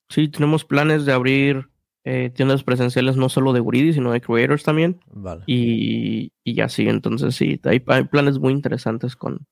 [0.09, 1.69] Sí, tenemos planes de abrir
[2.05, 5.01] eh, tiendas presenciales no solo de Guridi, sino de Creators también.
[5.11, 5.43] Vale.
[5.49, 9.49] Y, y así, entonces sí, hay planes muy interesantes con,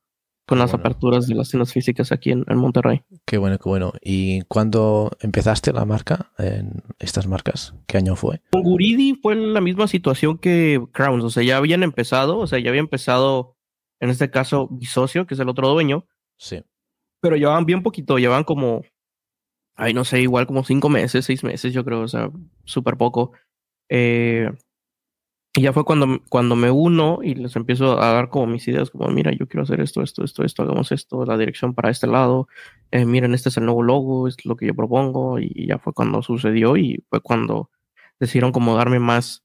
[0.47, 3.03] con las aperturas de las tiendas físicas aquí en, Monterrey.
[3.25, 3.93] Qué bueno, qué bueno.
[4.01, 7.75] ¿Y cuándo empezaste la marca en estas marcas?
[7.87, 8.41] ¿Qué año fue?
[8.53, 12.61] Con Guridi fue la misma situación que Crowns, o sea, ya habían empezado, o sea,
[12.61, 13.57] ya había empezado,
[13.99, 16.07] en este caso, mi socio, que es el otro dueño.
[16.39, 16.63] Sí.
[17.21, 18.83] Pero llevaban bien poquito, llevaban como,
[19.75, 22.31] ay, no sé, igual como cinco meses, seis meses, yo creo, o sea,
[22.65, 23.33] súper poco.
[23.89, 24.53] Eh,
[25.57, 28.91] y ya fue cuando, cuando me uno y les empiezo a dar como mis ideas,
[28.91, 32.07] como, mira, yo quiero hacer esto, esto, esto, esto, hagamos esto, la dirección para este
[32.07, 32.47] lado,
[32.91, 35.95] eh, miren, este es el nuevo logo, es lo que yo propongo, y ya fue
[35.95, 37.71] cuando sucedió y fue cuando
[38.21, 39.45] decidieron como darme más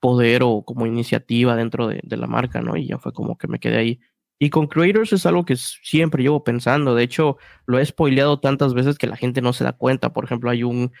[0.00, 2.78] poder o como iniciativa dentro de, de la marca, ¿no?
[2.78, 4.00] Y ya fue como que me quedé ahí.
[4.38, 6.94] Y con Creators es algo que siempre llevo pensando.
[6.94, 7.36] De hecho,
[7.66, 10.14] lo he spoileado tantas veces que la gente no se da cuenta.
[10.14, 10.92] Por ejemplo, hay un,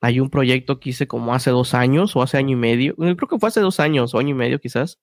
[0.00, 3.16] hay un proyecto que hice como hace dos años o hace año y medio, creo
[3.16, 4.98] que fue hace dos años o año y medio quizás,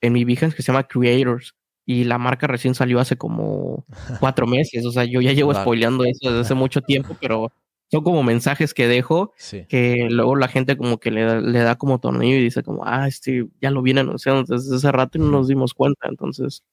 [0.00, 1.54] en mi Behance que se llama Creators.
[1.88, 3.84] Y la marca recién salió hace como
[4.20, 4.84] cuatro meses.
[4.84, 7.52] O sea, yo ya llevo spoileando eso desde hace mucho tiempo, pero
[7.88, 9.32] son como mensajes que dejo
[9.68, 12.84] que luego la gente como que le da, le da como tornillo y dice como,
[12.84, 16.08] ah, este ya lo viene anunciando desde hace rato y no nos dimos cuenta.
[16.08, 16.64] Entonces,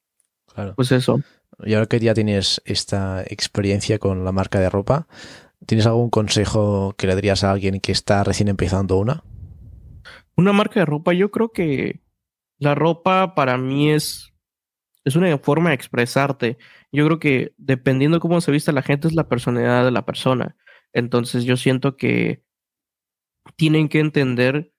[0.47, 0.73] claro.
[0.75, 1.21] pues eso.
[1.63, 5.07] Y ahora que ya tienes esta experiencia con la marca de ropa,
[5.65, 9.23] ¿Tienes algún consejo que le darías a alguien que está recién empezando una?
[10.35, 12.01] Una marca de ropa, yo creo que
[12.57, 14.33] la ropa para mí es,
[15.03, 16.57] es una forma de expresarte.
[16.91, 20.05] Yo creo que dependiendo de cómo se vista la gente es la personalidad de la
[20.05, 20.55] persona.
[20.91, 22.43] Entonces yo siento que
[23.55, 24.73] tienen que entender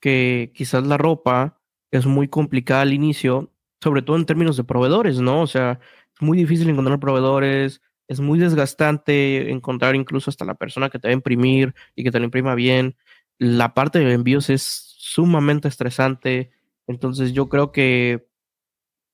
[0.00, 1.60] que quizás la ropa
[1.90, 5.42] es muy complicada al inicio, sobre todo en términos de proveedores, ¿no?
[5.42, 5.80] O sea,
[6.14, 11.08] es muy difícil encontrar proveedores, es muy desgastante encontrar incluso hasta la persona que te
[11.08, 12.96] va a imprimir y que te lo imprima bien.
[13.38, 14.62] La parte de envíos es
[14.96, 16.50] sumamente estresante.
[16.86, 18.26] Entonces yo creo que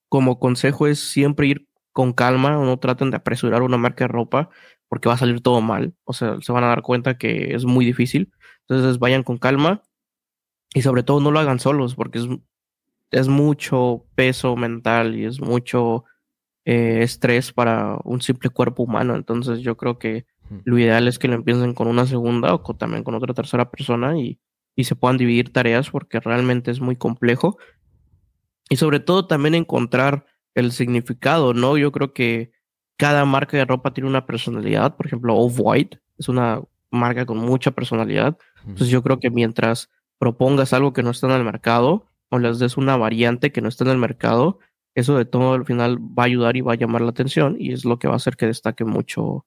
[0.08, 4.48] como consejo es siempre ir con calma, no traten de apresurar una marca de ropa
[4.88, 5.94] porque va a salir todo mal.
[6.04, 8.32] O sea, se van a dar cuenta que es muy difícil.
[8.68, 9.82] Entonces vayan con calma
[10.72, 12.28] y sobre todo no lo hagan solos porque es,
[13.10, 16.04] es mucho peso mental y es mucho
[16.64, 19.14] eh, estrés para un simple cuerpo humano.
[19.14, 20.26] Entonces yo creo que
[20.64, 24.18] lo ideal es que lo empiecen con una segunda o también con otra tercera persona
[24.18, 24.38] y,
[24.76, 27.58] y se puedan dividir tareas porque realmente es muy complejo.
[28.68, 31.76] Y sobre todo también encontrar el significado, ¿no?
[31.76, 32.52] Yo creo que
[32.96, 34.96] cada marca de ropa tiene una personalidad.
[34.96, 38.38] Por ejemplo, Off-White es una marca con mucha personalidad.
[38.62, 42.58] Entonces yo creo que mientras propongas algo que no está en el mercado o les
[42.58, 44.58] des una variante que no está en el mercado,
[44.94, 47.72] eso de todo al final va a ayudar y va a llamar la atención y
[47.72, 49.46] es lo que va a hacer que destaque mucho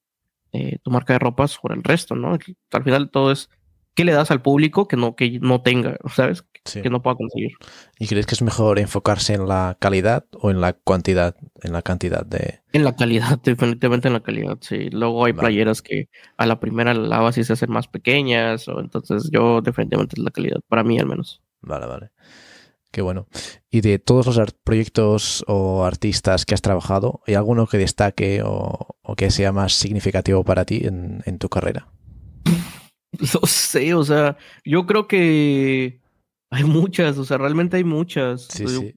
[0.52, 2.38] eh, tu marca de ropa sobre el resto, ¿no?
[2.72, 3.50] Al final todo es
[3.98, 6.44] qué le das al público que no, que no tenga, ¿sabes?
[6.64, 7.52] Que no pueda conseguir.
[7.98, 11.82] ¿Y crees que es mejor enfocarse en la calidad o en la cantidad, en la
[11.82, 12.60] cantidad de...
[12.72, 14.88] En la calidad, definitivamente en la calidad, sí.
[14.90, 18.80] Luego hay playeras que a la primera la lavas y se hacen más pequeñas, o
[18.80, 21.42] entonces yo definitivamente es la calidad, para mí al menos.
[21.62, 22.10] Vale, vale.
[22.90, 23.26] Qué bueno.
[23.70, 28.96] Y de todos los proyectos o artistas que has trabajado, ¿hay alguno que destaque o,
[29.16, 31.88] que sea más significativo para ti en, tu carrera?
[33.10, 34.36] No sé, o sea,
[34.66, 36.02] yo creo que
[36.50, 38.42] hay muchas, o sea, realmente hay muchas.
[38.50, 38.94] Sí, sí.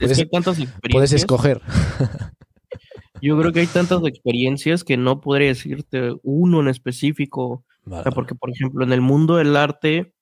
[0.00, 0.92] Es que hay tantas experiencias.
[0.92, 1.62] Puedes escoger.
[3.22, 7.64] Yo creo que hay tantas experiencias que no podría decirte uno en específico.
[8.16, 10.12] porque, por ejemplo, en el mundo del arte,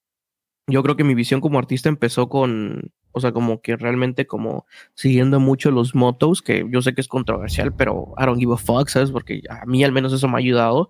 [0.67, 4.65] yo creo que mi visión como artista empezó con, o sea, como que realmente como
[4.93, 8.57] siguiendo mucho los motos, que yo sé que es controversial, pero I don't give a
[8.57, 9.11] fuck, ¿sabes?
[9.11, 10.89] Porque a mí al menos eso me ha ayudado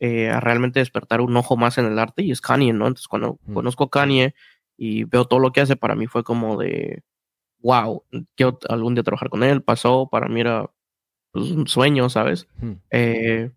[0.00, 2.86] eh, a realmente despertar un ojo más en el arte y es Kanye, ¿no?
[2.86, 3.54] Entonces cuando mm.
[3.54, 4.34] conozco a Kanye
[4.76, 7.02] y veo todo lo que hace, para mí fue como de,
[7.60, 8.04] wow,
[8.34, 10.70] quiero algún día trabajar con él, pasó, para mí era
[11.30, 12.48] pues, un sueño, ¿sabes?
[12.60, 12.72] Mm.
[12.90, 13.50] Eh,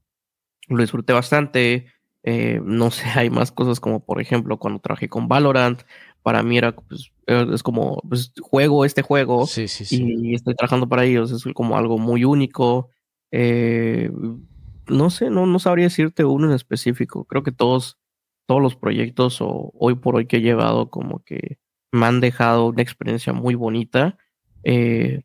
[0.68, 1.88] lo disfruté bastante.
[2.24, 5.84] Eh, no sé, hay más cosas como, por ejemplo, cuando trabajé con Valorant,
[6.26, 9.46] para mí era, pues, es como, pues, juego este juego
[9.92, 12.90] y estoy trabajando para ellos, es como algo muy único.
[13.30, 14.10] Eh,
[14.88, 17.26] no sé, no, no sabría decirte uno en específico.
[17.26, 18.00] Creo que todos,
[18.48, 21.60] todos los proyectos o hoy por hoy que he llevado como que
[21.92, 24.18] me han dejado una experiencia muy bonita.
[24.64, 25.22] Eh,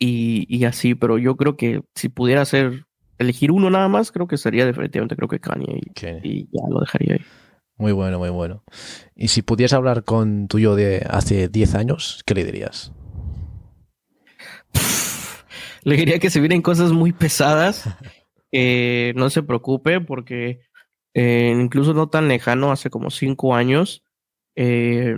[0.00, 2.86] y, y, así, pero yo creo que si pudiera hacer,
[3.18, 6.80] elegir uno nada más, creo que sería definitivamente creo que Kanye y, y ya lo
[6.80, 7.24] dejaría ahí.
[7.76, 8.62] Muy bueno, muy bueno.
[9.16, 12.92] Y si pudieras hablar con tu yo de hace 10 años, ¿qué le dirías?
[15.82, 17.88] Le diría que se vienen cosas muy pesadas.
[18.50, 20.60] que no se preocupe porque
[21.14, 24.04] eh, incluso no tan lejano, hace como 5 años,
[24.56, 25.16] eh,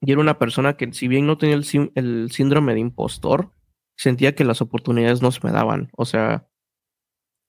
[0.00, 3.52] y era una persona que si bien no tenía el, el síndrome de impostor,
[3.96, 5.90] sentía que las oportunidades no se me daban.
[5.96, 6.48] O sea,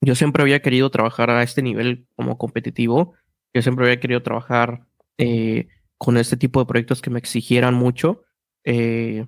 [0.00, 3.14] yo siempre había querido trabajar a este nivel como competitivo
[3.52, 4.86] yo siempre había querido trabajar
[5.18, 8.22] eh, con este tipo de proyectos que me exigieran mucho.
[8.64, 9.26] Eh,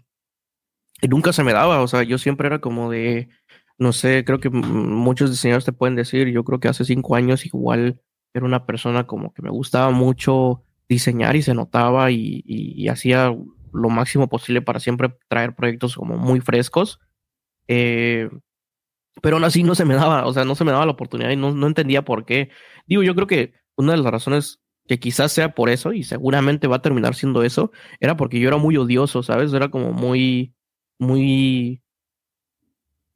[1.01, 3.29] y nunca se me daba, o sea, yo siempre era como de,
[3.77, 7.45] no sé, creo que muchos diseñadores te pueden decir, yo creo que hace cinco años
[7.45, 8.01] igual
[8.33, 13.35] era una persona como que me gustaba mucho diseñar y se notaba y, hacía
[13.73, 17.01] lo máximo posible para siempre traer proyectos como muy frescos.
[17.69, 18.29] Eh,
[19.21, 21.31] pero aún así no se me daba, o sea, no se me daba la oportunidad
[21.31, 22.51] y no, no entendía por qué.
[22.87, 26.67] Digo, yo creo que una de las razones que quizás sea por eso, y seguramente
[26.67, 27.71] va a terminar siendo eso,
[28.01, 29.53] era porque yo era muy odioso, ¿sabes?
[29.53, 30.55] Era como muy,
[30.99, 31.83] muy,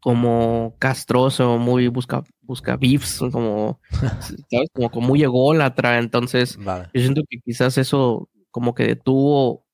[0.00, 3.80] como castroso, muy busca, busca beefs, como,
[4.50, 4.70] ¿sabes?
[4.72, 5.98] Como, muy ególatra.
[5.98, 9.66] Entonces, yo siento que quizás eso como que detuvo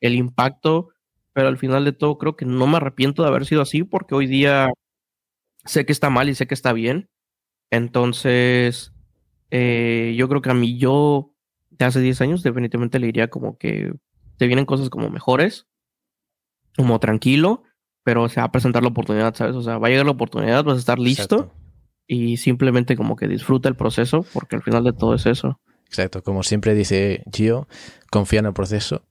[0.00, 0.88] el impacto,
[1.32, 4.14] pero al final de todo creo que no me arrepiento de haber sido así, porque
[4.14, 4.68] hoy día
[5.64, 7.08] sé que está mal y sé que está bien.
[7.70, 8.92] Entonces,
[9.54, 11.34] eh, yo creo que a mí yo
[11.68, 13.92] de hace 10 años definitivamente le diría como que
[14.38, 15.66] te vienen cosas como mejores,
[16.74, 17.62] como tranquilo,
[18.02, 19.54] pero se va a presentar la oportunidad, ¿sabes?
[19.54, 21.52] O sea, va a llegar la oportunidad, vas a estar listo
[22.06, 25.60] y simplemente como que disfruta el proceso, porque al final de todo es eso.
[25.84, 27.68] Exacto, como siempre dice Gio,
[28.10, 29.04] confía en el proceso.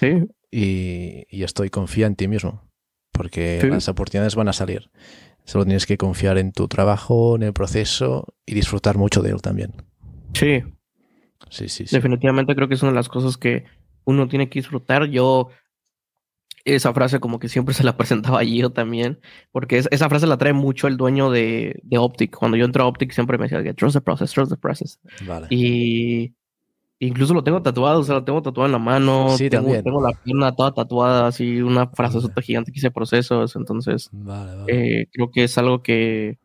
[0.00, 0.26] Sí.
[0.50, 2.68] Y, estoy, confía en ti mismo,
[3.12, 4.90] porque las oportunidades van a salir.
[5.44, 9.42] Solo tienes que confiar en tu trabajo, en el proceso y disfrutar mucho de él
[9.42, 9.72] también.
[10.32, 10.62] Sí.
[11.50, 11.94] Sí, sí, sí.
[11.94, 13.64] Definitivamente creo que es una de las cosas que
[14.04, 15.06] uno tiene que disfrutar.
[15.06, 15.50] Yo
[16.64, 19.20] esa frase como que siempre se la presentaba a Gio también,
[19.52, 22.36] porque esa frase la trae mucho el dueño de, de Optic.
[22.36, 24.98] Cuando yo entro a Optic siempre me decía, trust the process, trust the process.
[25.26, 25.46] Vale.
[25.50, 26.34] Y
[26.98, 29.36] incluso lo tengo tatuado, o sea, lo tengo tatuado en la mano.
[29.36, 29.84] Sí, tengo, también.
[29.84, 32.42] tengo la pierna toda tatuada, así una frase Vale.
[32.42, 33.56] gigante que hice procesos.
[33.56, 35.00] Entonces, Vale, vale.
[35.02, 36.38] eh, creo que es algo que,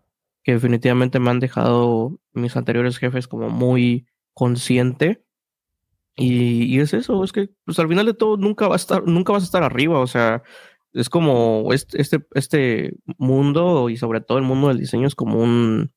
[0.43, 5.23] que definitivamente me han dejado mis anteriores jefes como muy consciente.
[6.15, 9.05] Y, y es eso, es que pues al final de todo nunca va a estar,
[9.07, 9.99] nunca vas a estar arriba.
[9.99, 10.43] O sea,
[10.91, 15.39] es como este, este, este mundo y sobre todo el mundo del diseño es como
[15.39, 15.91] un,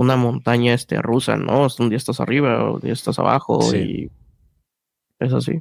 [0.00, 1.66] una montaña este, rusa, ¿no?
[1.78, 3.76] Un día estás arriba, un día estás abajo Sí.
[3.76, 4.10] y
[5.24, 5.60] es así.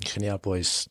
[0.00, 0.90] Genial, pues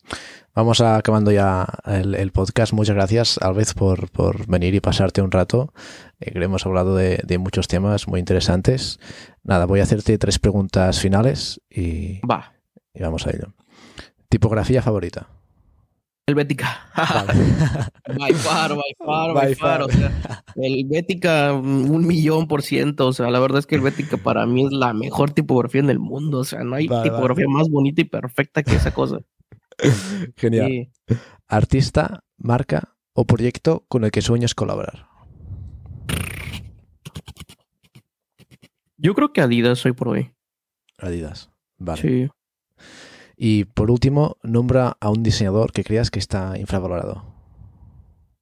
[0.54, 2.72] vamos acabando ya el, el podcast.
[2.72, 5.72] Muchas gracias, Alvez, por, por venir y pasarte un rato.
[6.20, 8.98] Eh, que hemos hablado de, de muchos temas muy interesantes.
[9.42, 12.52] Nada, voy a hacerte tres preguntas finales y, Va,
[12.94, 13.54] y vamos a ello.
[14.28, 15.28] Tipografía favorita.
[16.28, 16.90] Helvética.
[16.96, 17.34] Vale.
[18.18, 19.78] By far, by far, by, By far.
[19.78, 19.82] far.
[19.82, 23.06] O sea, Helvética, mm, un millón por ciento.
[23.06, 26.00] O sea, la verdad es que Helvética para mí es la mejor tipografía en el
[26.00, 26.38] mundo.
[26.38, 29.18] O sea, no hay tipografía más bonita y perfecta que esa cosa.
[30.36, 30.68] Genial.
[30.68, 31.16] Sí.
[31.46, 35.06] Artista, marca o proyecto con el que sueñas colaborar.
[38.96, 40.32] Yo creo que Adidas hoy por hoy.
[40.98, 41.50] Adidas.
[41.78, 42.02] Vale.
[42.02, 42.28] Sí.
[43.36, 47.24] Y por último, nombra a un diseñador que creas que está infravalorado.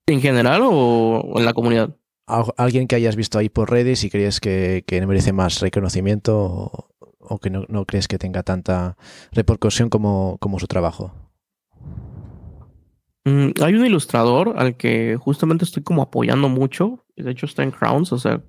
[0.07, 1.97] ¿En general o en la comunidad?
[2.27, 6.39] Al- Alguien que hayas visto ahí por redes y crees que, que merece más reconocimiento
[6.41, 6.89] o,
[7.19, 8.97] o que no, no crees que tenga tanta
[9.33, 11.13] repercusión como, como su trabajo.
[13.25, 17.05] Mm, hay un ilustrador al que justamente estoy como apoyando mucho.
[17.17, 18.13] De hecho, está en Crowns.
[18.13, 18.43] O sea,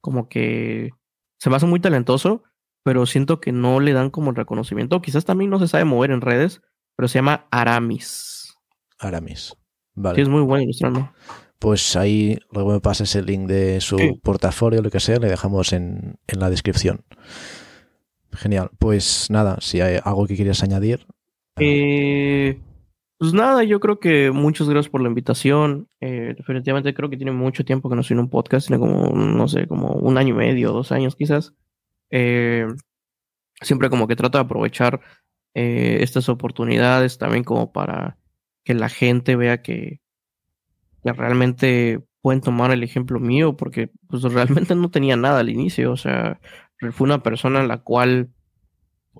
[0.00, 0.90] como que
[1.40, 2.42] se me hace muy talentoso,
[2.82, 5.00] pero siento que no le dan como el reconocimiento.
[5.02, 6.60] Quizás también no se sabe mover en redes,
[6.96, 8.54] pero se llama Aramis.
[8.98, 9.54] Aramis.
[9.56, 9.56] Sí,
[9.94, 10.22] Vale.
[10.22, 11.10] es muy bueno ilustrando.
[11.58, 14.18] Pues ahí luego me pasas el link de su Sí.
[14.22, 17.04] portafolio, lo que sea, le dejamos en, en la descripción.
[18.32, 18.70] Genial.
[18.78, 21.06] Pues nada, si hay algo que quieras añadir.
[21.58, 22.60] Eh,
[23.18, 25.88] pues nada, yo creo que muchas gracias por la invitación.
[26.00, 29.10] Eh, definitivamente creo que tiene mucho tiempo que no estoy en un podcast, tiene como,
[29.14, 31.54] no sé, como un año y medio, dos años quizás.
[32.12, 32.66] Eh,
[33.62, 35.00] siempre como que trato de aprovechar
[35.54, 38.18] eh, estas oportunidades también como para
[38.64, 40.00] que la gente vea que,
[41.04, 45.96] realmente pueden tomar el ejemplo mío, porque pues realmente no tenía nada al inicio, o
[45.96, 46.38] sea,
[46.92, 48.30] fue una persona en la cual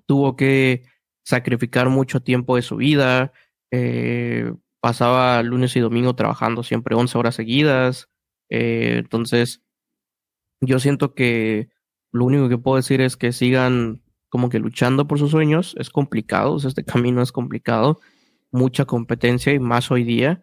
[0.07, 0.84] tuvo que
[1.24, 3.32] sacrificar mucho tiempo de su vida,
[3.72, 8.09] eh, pasaba lunes y domingo trabajando siempre 11 horas seguidas,
[8.49, 9.62] entonces
[10.61, 11.70] yo siento que
[12.12, 15.90] lo único que puedo decir es que sigan como que luchando por sus sueños, es
[15.90, 18.00] complicado, o sea, este camino es complicado,
[18.50, 20.42] mucha competencia y más hoy día,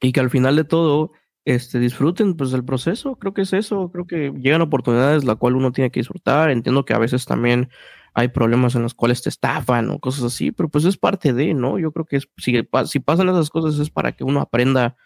[0.00, 1.12] y que al final de todo
[1.44, 5.56] este, disfruten pues del proceso, creo que es eso, creo que llegan oportunidades la cual
[5.56, 7.68] uno tiene que disfrutar, entiendo que a veces también
[8.14, 11.54] hay problemas en los cuales te estafan o cosas así, pero pues es parte de,
[11.54, 11.78] ¿no?
[11.78, 14.96] Yo creo que es, si, si pasan esas cosas es para que uno aprenda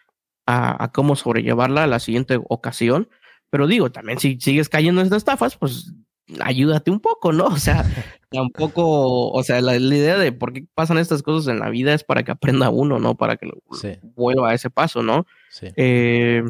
[0.47, 3.09] a, a cómo sobrellevarla a la siguiente ocasión,
[3.51, 5.93] pero digo, también si sigues cayendo en estas estafas, pues
[6.41, 7.47] ayúdate un poco, ¿no?
[7.57, 7.85] O sea,
[8.31, 11.95] tampoco, o sea, la, la idea de por qué pasan estas cosas en la vida
[11.95, 13.15] es para que aprenda uno, ¿no?
[13.17, 15.27] Para que Sí, vuelva a ese paso, ¿no?
[15.51, 15.69] sí.
[15.77, 16.43] eh,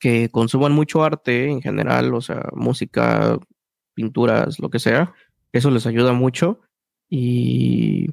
[0.00, 3.36] que consuman mucho arte en general, o sea, música,
[3.94, 5.12] pinturas, lo que sea,
[5.52, 6.60] eso les ayuda mucho
[7.10, 8.06] y,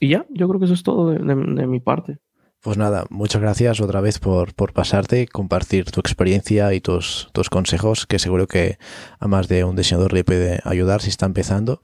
[0.00, 2.18] y ya, yo creo que eso es todo de, de- de mi parte.
[2.60, 7.50] Pues nada, muchas gracias otra vez por, por pasarte, compartir tu experiencia y tus, tus
[7.50, 8.78] consejos, que seguro que
[9.20, 11.80] a más de un diseñador le puede ayudar si está empezando.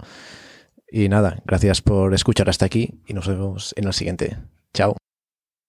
[0.90, 4.36] Y nada, gracias por escuchar hasta aquí y nos vemos en el siguiente.
[4.72, 4.96] Chao.